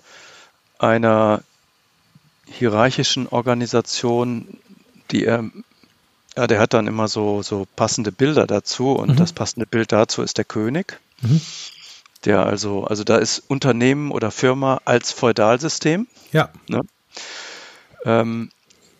[0.78, 1.42] einer
[2.46, 4.58] hierarchischen Organisation,
[5.10, 5.44] die er,
[6.36, 9.16] ja, der hat dann immer so, so passende Bilder dazu und mhm.
[9.16, 11.00] das passende Bild dazu ist der König.
[11.22, 11.40] Mhm.
[12.24, 16.06] Der also, also da ist Unternehmen oder Firma als Feudalsystem.
[16.32, 16.50] Ja.
[16.68, 16.82] Ne?
[18.04, 18.50] Ähm,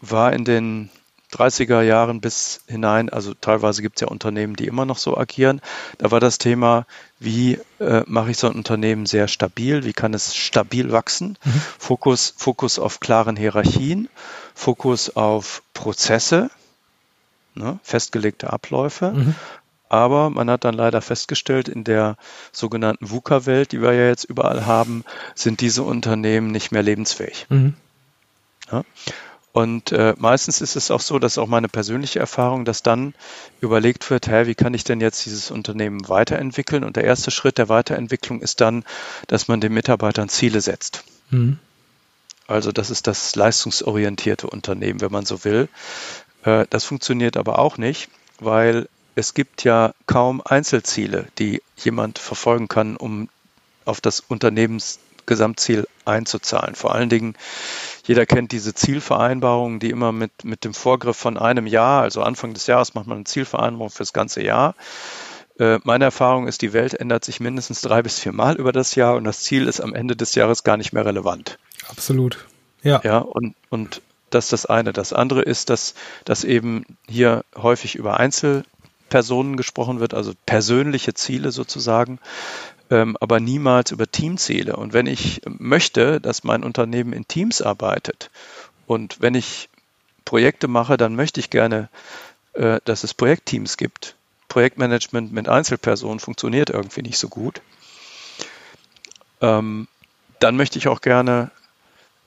[0.01, 0.91] war in den
[1.35, 5.61] 30er Jahren bis hinein, also teilweise gibt es ja Unternehmen, die immer noch so agieren.
[5.99, 6.87] Da war das Thema,
[7.19, 11.39] wie äh, mache ich so ein Unternehmen sehr stabil, wie kann es stabil wachsen?
[11.45, 11.63] Mhm.
[11.79, 14.09] Fokus, Fokus auf klaren Hierarchien,
[14.55, 16.51] Fokus auf Prozesse,
[17.55, 19.11] ne, festgelegte Abläufe.
[19.11, 19.35] Mhm.
[19.89, 22.17] Aber man hat dann leider festgestellt, in der
[22.53, 25.05] sogenannten VUCA-Welt, die wir ja jetzt überall haben,
[25.35, 27.47] sind diese Unternehmen nicht mehr lebensfähig.
[27.49, 27.75] Mhm.
[28.73, 28.83] Ja?
[29.55, 33.15] Und äh, meistens ist es auch so, dass auch meine persönliche Erfahrung, dass dann
[33.61, 36.83] überlegt wird, hä, wie kann ich denn jetzt dieses Unternehmen weiterentwickeln?
[36.83, 38.85] Und der erste Schritt der Weiterentwicklung ist dann,
[39.29, 41.05] dass man den Mitarbeitern Ziele setzt.
[41.31, 41.61] Mhm.
[42.49, 45.69] Also das ist das leistungsorientierte Unternehmen, wenn man so will.
[46.43, 48.09] Äh, das funktioniert aber auch nicht,
[48.41, 53.29] weil es gibt ja kaum Einzelziele, die jemand verfolgen kann, um
[53.85, 56.75] auf das Unternehmensgesamtziel einzuzahlen.
[56.75, 57.37] Vor allen Dingen,
[58.05, 62.55] jeder kennt diese Zielvereinbarungen, die immer mit, mit dem Vorgriff von einem Jahr, also Anfang
[62.55, 64.75] des Jahres macht man eine Zielvereinbarung für das ganze Jahr.
[65.59, 68.95] Äh, meine Erfahrung ist, die Welt ändert sich mindestens drei bis vier Mal über das
[68.95, 71.59] Jahr und das Ziel ist am Ende des Jahres gar nicht mehr relevant.
[71.89, 72.47] Absolut.
[72.83, 73.01] Ja.
[73.03, 74.93] Ja, und, und das ist das eine.
[74.93, 75.95] Das andere ist, dass,
[76.25, 82.19] dass eben hier häufig über Einzelpersonen gesprochen wird, also persönliche Ziele sozusagen
[82.91, 84.77] ähm, aber niemals über Teamziele.
[84.77, 88.31] Und wenn ich möchte, dass mein Unternehmen in Teams arbeitet
[88.87, 89.69] und wenn ich
[90.25, 91.89] Projekte mache, dann möchte ich gerne,
[92.55, 94.17] äh, dass es Projektteams gibt.
[94.49, 97.61] Projektmanagement mit Einzelpersonen funktioniert irgendwie nicht so gut.
[99.41, 99.89] Ähm,
[100.41, 101.51] dann möchte ich auch gerne,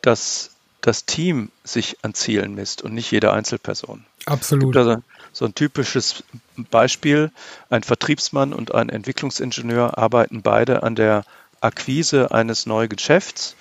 [0.02, 0.52] dass
[0.82, 4.06] das Team sich an Zielen misst und nicht jede Einzelperson.
[4.26, 4.64] Absolut.
[4.64, 6.24] Es gibt also so ein typisches
[6.72, 7.32] Beispiel,
[7.70, 11.24] ein Vertriebsmann und ein Entwicklungsingenieur arbeiten beide an der
[11.62, 13.56] Akquise eines neuen Geschäfts.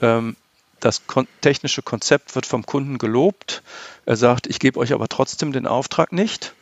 [0.00, 0.36] Ähm,
[0.80, 1.02] das
[1.40, 3.62] technische Konzept wird vom Kunden gelobt.
[4.04, 6.54] Er sagt, ich gebe euch aber trotzdem den Auftrag nicht,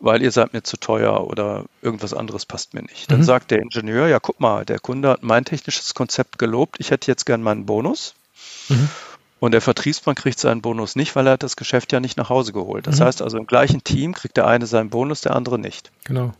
[0.00, 3.10] weil ihr seid mir zu teuer oder irgendwas anderes passt mir nicht.
[3.10, 3.24] Dann mhm.
[3.24, 7.08] sagt der Ingenieur, ja guck mal, der Kunde hat mein technisches Konzept gelobt, ich hätte
[7.08, 8.14] jetzt gern meinen Bonus.
[8.68, 8.88] Mhm.
[9.40, 12.28] Und der Vertriebsmann kriegt seinen Bonus nicht, weil er hat das Geschäft ja nicht nach
[12.28, 12.86] Hause geholt.
[12.86, 13.04] Das mhm.
[13.04, 15.90] heißt also, im gleichen Team kriegt der eine seinen Bonus, der andere nicht.
[16.04, 16.32] Genau.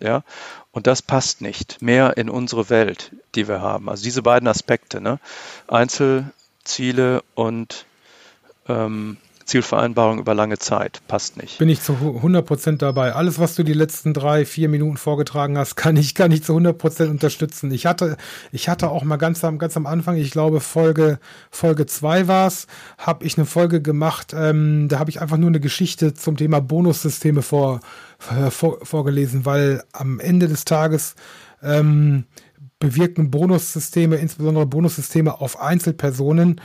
[0.00, 0.24] Ja,
[0.72, 3.88] und das passt nicht mehr in unsere Welt, die wir haben.
[3.88, 5.18] Also diese beiden Aspekte, ne?
[5.68, 7.86] Einzelziele und
[8.68, 11.00] ähm, Zielvereinbarung über lange Zeit.
[11.06, 11.58] Passt nicht.
[11.58, 13.14] Bin ich zu 100% dabei.
[13.14, 16.54] Alles, was du die letzten drei, vier Minuten vorgetragen hast, kann ich, kann ich zu
[16.56, 17.70] 100% unterstützen.
[17.70, 18.16] Ich hatte,
[18.52, 21.18] ich hatte auch mal ganz am, ganz am Anfang, ich glaube Folge,
[21.50, 22.66] Folge 2 war es,
[22.98, 26.60] habe ich eine Folge gemacht, ähm, da habe ich einfach nur eine Geschichte zum Thema
[26.60, 27.80] Bonussysteme vor,
[28.30, 31.14] äh, vor, vorgelesen, weil am Ende des Tages
[31.62, 32.24] ähm,
[32.78, 36.60] bewirken Bonussysteme, insbesondere Bonussysteme auf Einzelpersonen,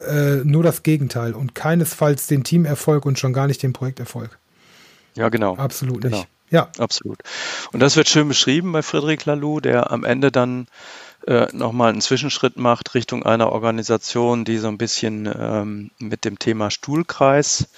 [0.00, 4.38] äh, nur das Gegenteil und keinesfalls den Teamerfolg und schon gar nicht den Projekterfolg.
[5.14, 5.56] Ja, genau.
[5.56, 6.18] Absolut genau.
[6.18, 6.28] nicht.
[6.50, 6.68] Ja.
[6.78, 7.18] Absolut.
[7.72, 10.68] Und das wird schön beschrieben bei Friedrich Laloux, der am Ende dann
[11.26, 16.38] äh, nochmal einen Zwischenschritt macht Richtung einer Organisation, die so ein bisschen ähm, mit dem
[16.38, 17.68] Thema Stuhlkreis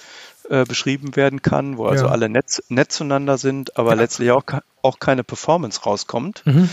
[0.49, 2.11] äh, beschrieben werden kann, wo also ja.
[2.11, 3.95] alle nett, nett zueinander sind, aber ja.
[3.95, 4.43] letztlich auch,
[4.81, 6.43] auch keine Performance rauskommt.
[6.45, 6.69] Mhm.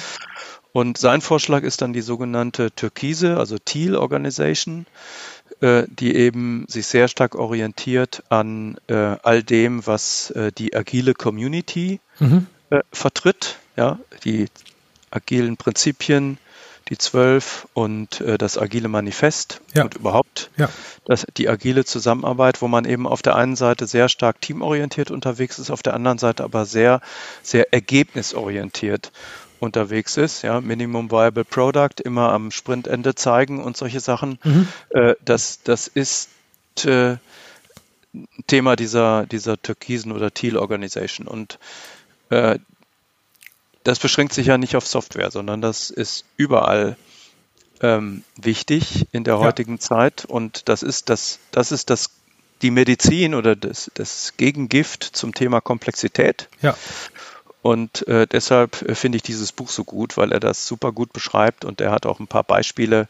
[0.72, 4.84] Und sein Vorschlag ist dann die sogenannte Türkise, also Teal Organization.
[5.62, 11.14] Äh, die eben sich sehr stark orientiert an äh, all dem, was äh, die agile
[11.14, 12.46] Community mhm.
[12.68, 14.48] äh, vertritt, ja, die
[15.11, 16.36] agilen Prinzipien,
[16.90, 19.84] die zwölf und äh, das agile Manifest ja.
[19.84, 20.68] und überhaupt ja.
[21.07, 25.59] das, die agile Zusammenarbeit, wo man eben auf der einen Seite sehr stark teamorientiert unterwegs
[25.59, 27.00] ist, auf der anderen Seite aber sehr,
[27.42, 29.11] sehr ergebnisorientiert
[29.61, 34.38] unterwegs ist, ja, Minimum Viable Product, immer am Sprintende zeigen und solche Sachen.
[34.44, 34.68] Mhm.
[34.90, 36.30] Äh, das, das ist
[36.84, 37.16] äh,
[38.46, 41.26] Thema dieser, dieser türkisen oder Teal Organization.
[41.26, 41.59] Und
[42.30, 42.59] äh,
[43.84, 46.96] das beschränkt sich ja nicht auf Software, sondern das ist überall
[47.80, 49.80] ähm, wichtig in der heutigen ja.
[49.80, 50.24] Zeit.
[50.24, 52.11] Und das ist das, das ist das
[52.62, 56.48] die Medizin oder das, das Gegengift zum Thema Komplexität.
[56.62, 56.76] Ja.
[57.66, 61.12] Und äh, deshalb äh, finde ich dieses Buch so gut, weil er das super gut
[61.12, 63.08] beschreibt und er hat auch ein paar Beispiele.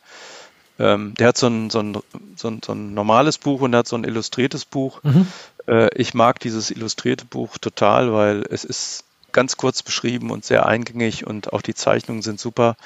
[0.78, 1.98] Ähm, der hat so ein, so, ein,
[2.36, 5.02] so, ein, so ein normales Buch und hat so ein illustriertes Buch.
[5.02, 5.26] Mhm.
[5.68, 10.64] Äh, ich mag dieses illustrierte Buch total, weil es ist ganz kurz beschrieben und sehr
[10.64, 12.78] eingängig und auch die Zeichnungen sind super.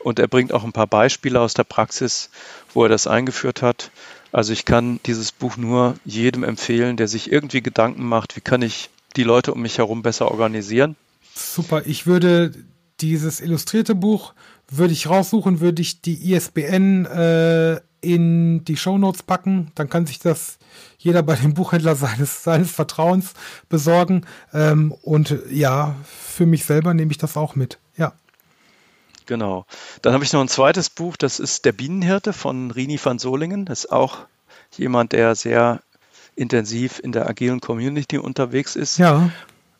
[0.00, 2.30] Und er bringt auch ein paar Beispiele aus der Praxis,
[2.74, 3.92] wo er das eingeführt hat.
[4.32, 8.60] Also ich kann dieses Buch nur jedem empfehlen, der sich irgendwie Gedanken macht, wie kann
[8.60, 10.96] ich die Leute um mich herum besser organisieren.
[11.34, 12.52] Super, ich würde
[13.00, 14.34] dieses illustrierte Buch,
[14.68, 19.70] würde ich raussuchen, würde ich die ISBN äh, in die Shownotes packen.
[19.74, 20.58] Dann kann sich das
[20.98, 23.34] jeder bei dem Buchhändler seines, seines Vertrauens
[23.68, 24.26] besorgen.
[24.52, 27.78] Ähm, und ja, für mich selber nehme ich das auch mit.
[27.96, 28.12] Ja.
[29.26, 29.66] Genau.
[30.02, 33.64] Dann habe ich noch ein zweites Buch, das ist Der Bienenhirte von Rini van Solingen.
[33.64, 34.18] Das ist auch
[34.76, 35.80] jemand, der sehr
[36.34, 38.98] intensiv in der agilen Community unterwegs ist.
[38.98, 39.30] Ja.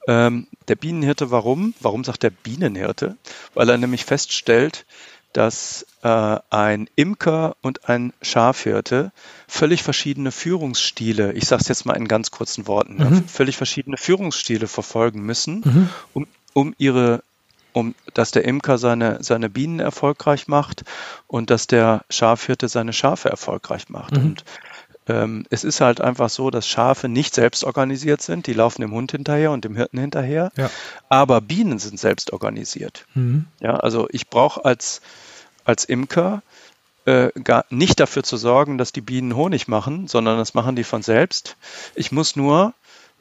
[0.08, 1.74] Ähm, der Bienenhirte, warum?
[1.80, 3.16] Warum sagt der Bienenhirte?
[3.54, 4.84] Weil er nämlich feststellt,
[5.32, 9.12] dass äh, ein Imker und ein Schafhirte
[9.48, 13.00] völlig verschiedene Führungsstile, ich sage es jetzt mal in ganz kurzen Worten, mhm.
[13.00, 15.88] ja, völlig verschiedene Führungsstile verfolgen müssen, mhm.
[16.12, 17.22] um, um ihre
[17.74, 20.84] um dass der Imker seine, seine Bienen erfolgreich macht
[21.26, 24.16] und dass der Schafhirte seine Schafe erfolgreich macht.
[24.16, 24.22] Mhm.
[24.22, 24.44] Und
[25.12, 28.46] ähm, es ist halt einfach so, dass Schafe nicht selbst organisiert sind.
[28.46, 30.50] Die laufen dem Hund hinterher und dem Hirten hinterher.
[30.56, 30.70] Ja.
[31.08, 33.04] Aber Bienen sind selbst organisiert.
[33.14, 33.46] Mhm.
[33.60, 35.02] Ja, also ich brauche als
[35.64, 36.42] als Imker
[37.04, 40.84] äh, gar nicht dafür zu sorgen, dass die Bienen Honig machen, sondern das machen die
[40.84, 41.56] von selbst.
[41.94, 42.74] Ich muss nur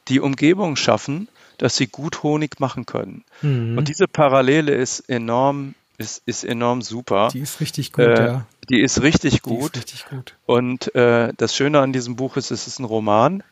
[0.08, 1.28] die Umgebung schaffen,
[1.58, 3.24] dass sie gut Honig machen können.
[3.42, 3.78] Mhm.
[3.78, 7.28] Und diese Parallele ist enorm, ist, ist enorm super.
[7.32, 8.46] Die ist richtig gut, äh, ja.
[8.68, 9.76] Die ist richtig gut.
[9.76, 10.34] Ist richtig gut.
[10.46, 13.42] Und äh, das Schöne an diesem Buch ist, es ist ein Roman.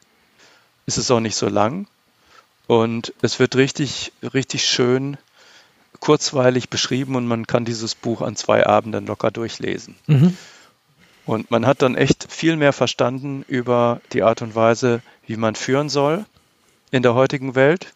[0.86, 1.86] Es ist auch nicht so lang.
[2.66, 5.16] Und es wird richtig, richtig schön
[5.98, 9.96] kurzweilig beschrieben und man kann dieses Buch an zwei Abenden locker durchlesen.
[10.06, 10.36] Mhm.
[11.26, 15.54] Und man hat dann echt viel mehr verstanden über die Art und Weise, wie man
[15.54, 16.24] führen soll
[16.90, 17.92] in der heutigen Welt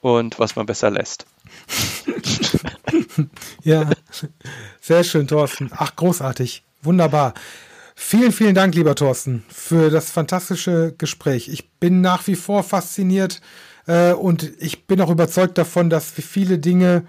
[0.00, 1.26] und was man besser lässt.
[3.62, 3.90] ja,
[4.80, 5.70] sehr schön, Thorsten.
[5.72, 6.62] Ach, großartig.
[6.82, 7.34] Wunderbar.
[7.94, 11.48] Vielen, vielen Dank, lieber Thorsten, für das fantastische Gespräch.
[11.48, 13.40] Ich bin nach wie vor fasziniert
[13.86, 17.04] äh, und ich bin auch überzeugt davon, dass wir viele Dinge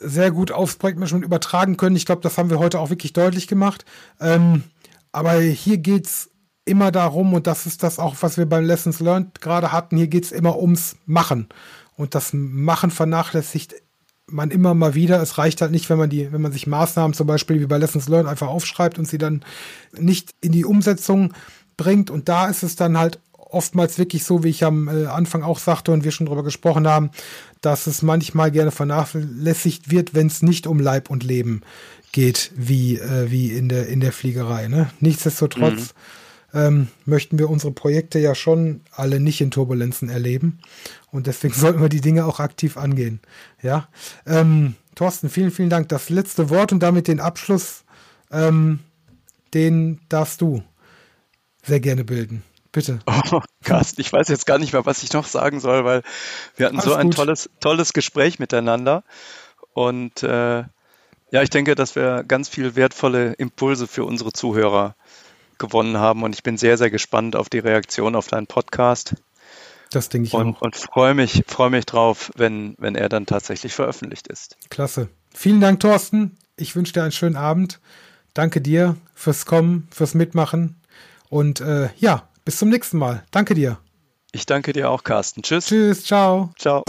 [0.00, 1.96] sehr gut aufs Projektmanagement übertragen können.
[1.96, 3.84] Ich glaube, das haben wir heute auch wirklich deutlich gemacht.
[4.20, 4.64] Ähm,
[5.12, 6.30] aber hier geht es
[6.64, 10.08] immer darum, und das ist das auch, was wir beim Lessons Learned gerade hatten, hier
[10.08, 11.48] geht es immer ums Machen.
[11.96, 13.74] Und das Machen vernachlässigt
[14.26, 15.20] man immer mal wieder.
[15.20, 17.78] Es reicht halt nicht, wenn man die, wenn man sich Maßnahmen zum Beispiel wie bei
[17.78, 19.44] Lessons Learned einfach aufschreibt und sie dann
[19.98, 21.34] nicht in die Umsetzung
[21.76, 22.10] bringt.
[22.10, 25.58] Und da ist es dann halt oftmals wirklich so, wie ich am äh, Anfang auch
[25.58, 27.10] sagte und wir schon darüber gesprochen haben,
[27.60, 31.62] dass es manchmal gerne vernachlässigt wird, wenn es nicht um Leib und Leben
[32.12, 34.68] geht, wie, äh, wie in, der, in der Fliegerei.
[34.68, 34.90] Ne?
[35.00, 35.98] Nichtsdestotrotz mhm.
[36.54, 40.60] Ähm, möchten wir unsere Projekte ja schon alle nicht in Turbulenzen erleben.
[41.10, 43.20] Und deswegen sollten wir die Dinge auch aktiv angehen.
[43.62, 43.88] Ja.
[44.26, 45.88] Ähm, Thorsten, vielen, vielen Dank.
[45.88, 47.84] Das letzte Wort und damit den Abschluss,
[48.30, 48.80] ähm,
[49.54, 50.62] den darfst du
[51.62, 52.42] sehr gerne bilden.
[52.72, 53.00] Bitte.
[53.30, 56.02] Oh, Carsten, ich weiß jetzt gar nicht mehr, was ich noch sagen soll, weil
[56.56, 59.04] wir hatten Alles so ein tolles, tolles Gespräch miteinander.
[59.72, 60.64] Und äh,
[61.30, 64.96] ja, ich denke, dass wir ganz viel wertvolle Impulse für unsere Zuhörer
[65.62, 66.22] gewonnen haben.
[66.22, 69.14] Und ich bin sehr, sehr gespannt auf die Reaktion auf deinen Podcast.
[69.90, 70.60] Das denke ich und, auch.
[70.60, 74.56] Und freue mich, freue mich drauf, wenn, wenn er dann tatsächlich veröffentlicht ist.
[74.68, 75.08] Klasse.
[75.34, 76.36] Vielen Dank, Thorsten.
[76.56, 77.80] Ich wünsche dir einen schönen Abend.
[78.34, 80.80] Danke dir fürs Kommen, fürs Mitmachen.
[81.28, 83.22] Und äh, ja, bis zum nächsten Mal.
[83.30, 83.78] Danke dir.
[84.32, 85.42] Ich danke dir auch, Carsten.
[85.42, 85.66] Tschüss.
[85.66, 86.50] Tschüss, ciao.
[86.58, 86.82] Ciao.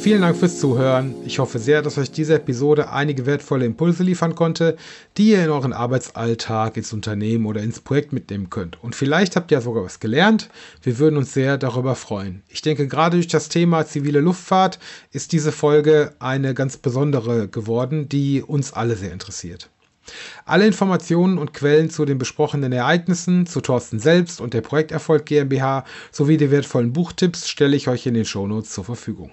[0.00, 1.14] Vielen Dank fürs Zuhören.
[1.26, 4.78] Ich hoffe sehr, dass euch diese Episode einige wertvolle Impulse liefern konnte,
[5.18, 8.82] die ihr in euren Arbeitsalltag, ins Unternehmen oder ins Projekt mitnehmen könnt.
[8.82, 10.48] Und vielleicht habt ihr sogar was gelernt.
[10.82, 12.42] Wir würden uns sehr darüber freuen.
[12.48, 14.78] Ich denke, gerade durch das Thema zivile Luftfahrt
[15.12, 19.68] ist diese Folge eine ganz besondere geworden, die uns alle sehr interessiert.
[20.46, 25.84] Alle Informationen und Quellen zu den besprochenen Ereignissen, zu Thorsten selbst und der Projekterfolg GmbH
[26.10, 29.30] sowie die wertvollen Buchtipps stelle ich euch in den Shownotes zur Verfügung.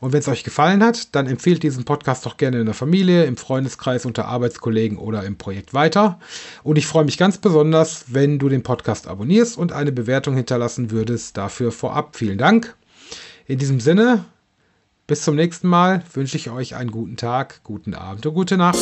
[0.00, 3.24] Und wenn es euch gefallen hat, dann empfehlt diesen Podcast doch gerne in der Familie,
[3.24, 6.18] im Freundeskreis, unter Arbeitskollegen oder im Projekt weiter.
[6.62, 10.90] Und ich freue mich ganz besonders, wenn du den Podcast abonnierst und eine Bewertung hinterlassen
[10.90, 11.36] würdest.
[11.36, 12.76] Dafür vorab vielen Dank.
[13.46, 14.24] In diesem Sinne,
[15.06, 18.78] bis zum nächsten Mal wünsche ich euch einen guten Tag, guten Abend und gute Nacht.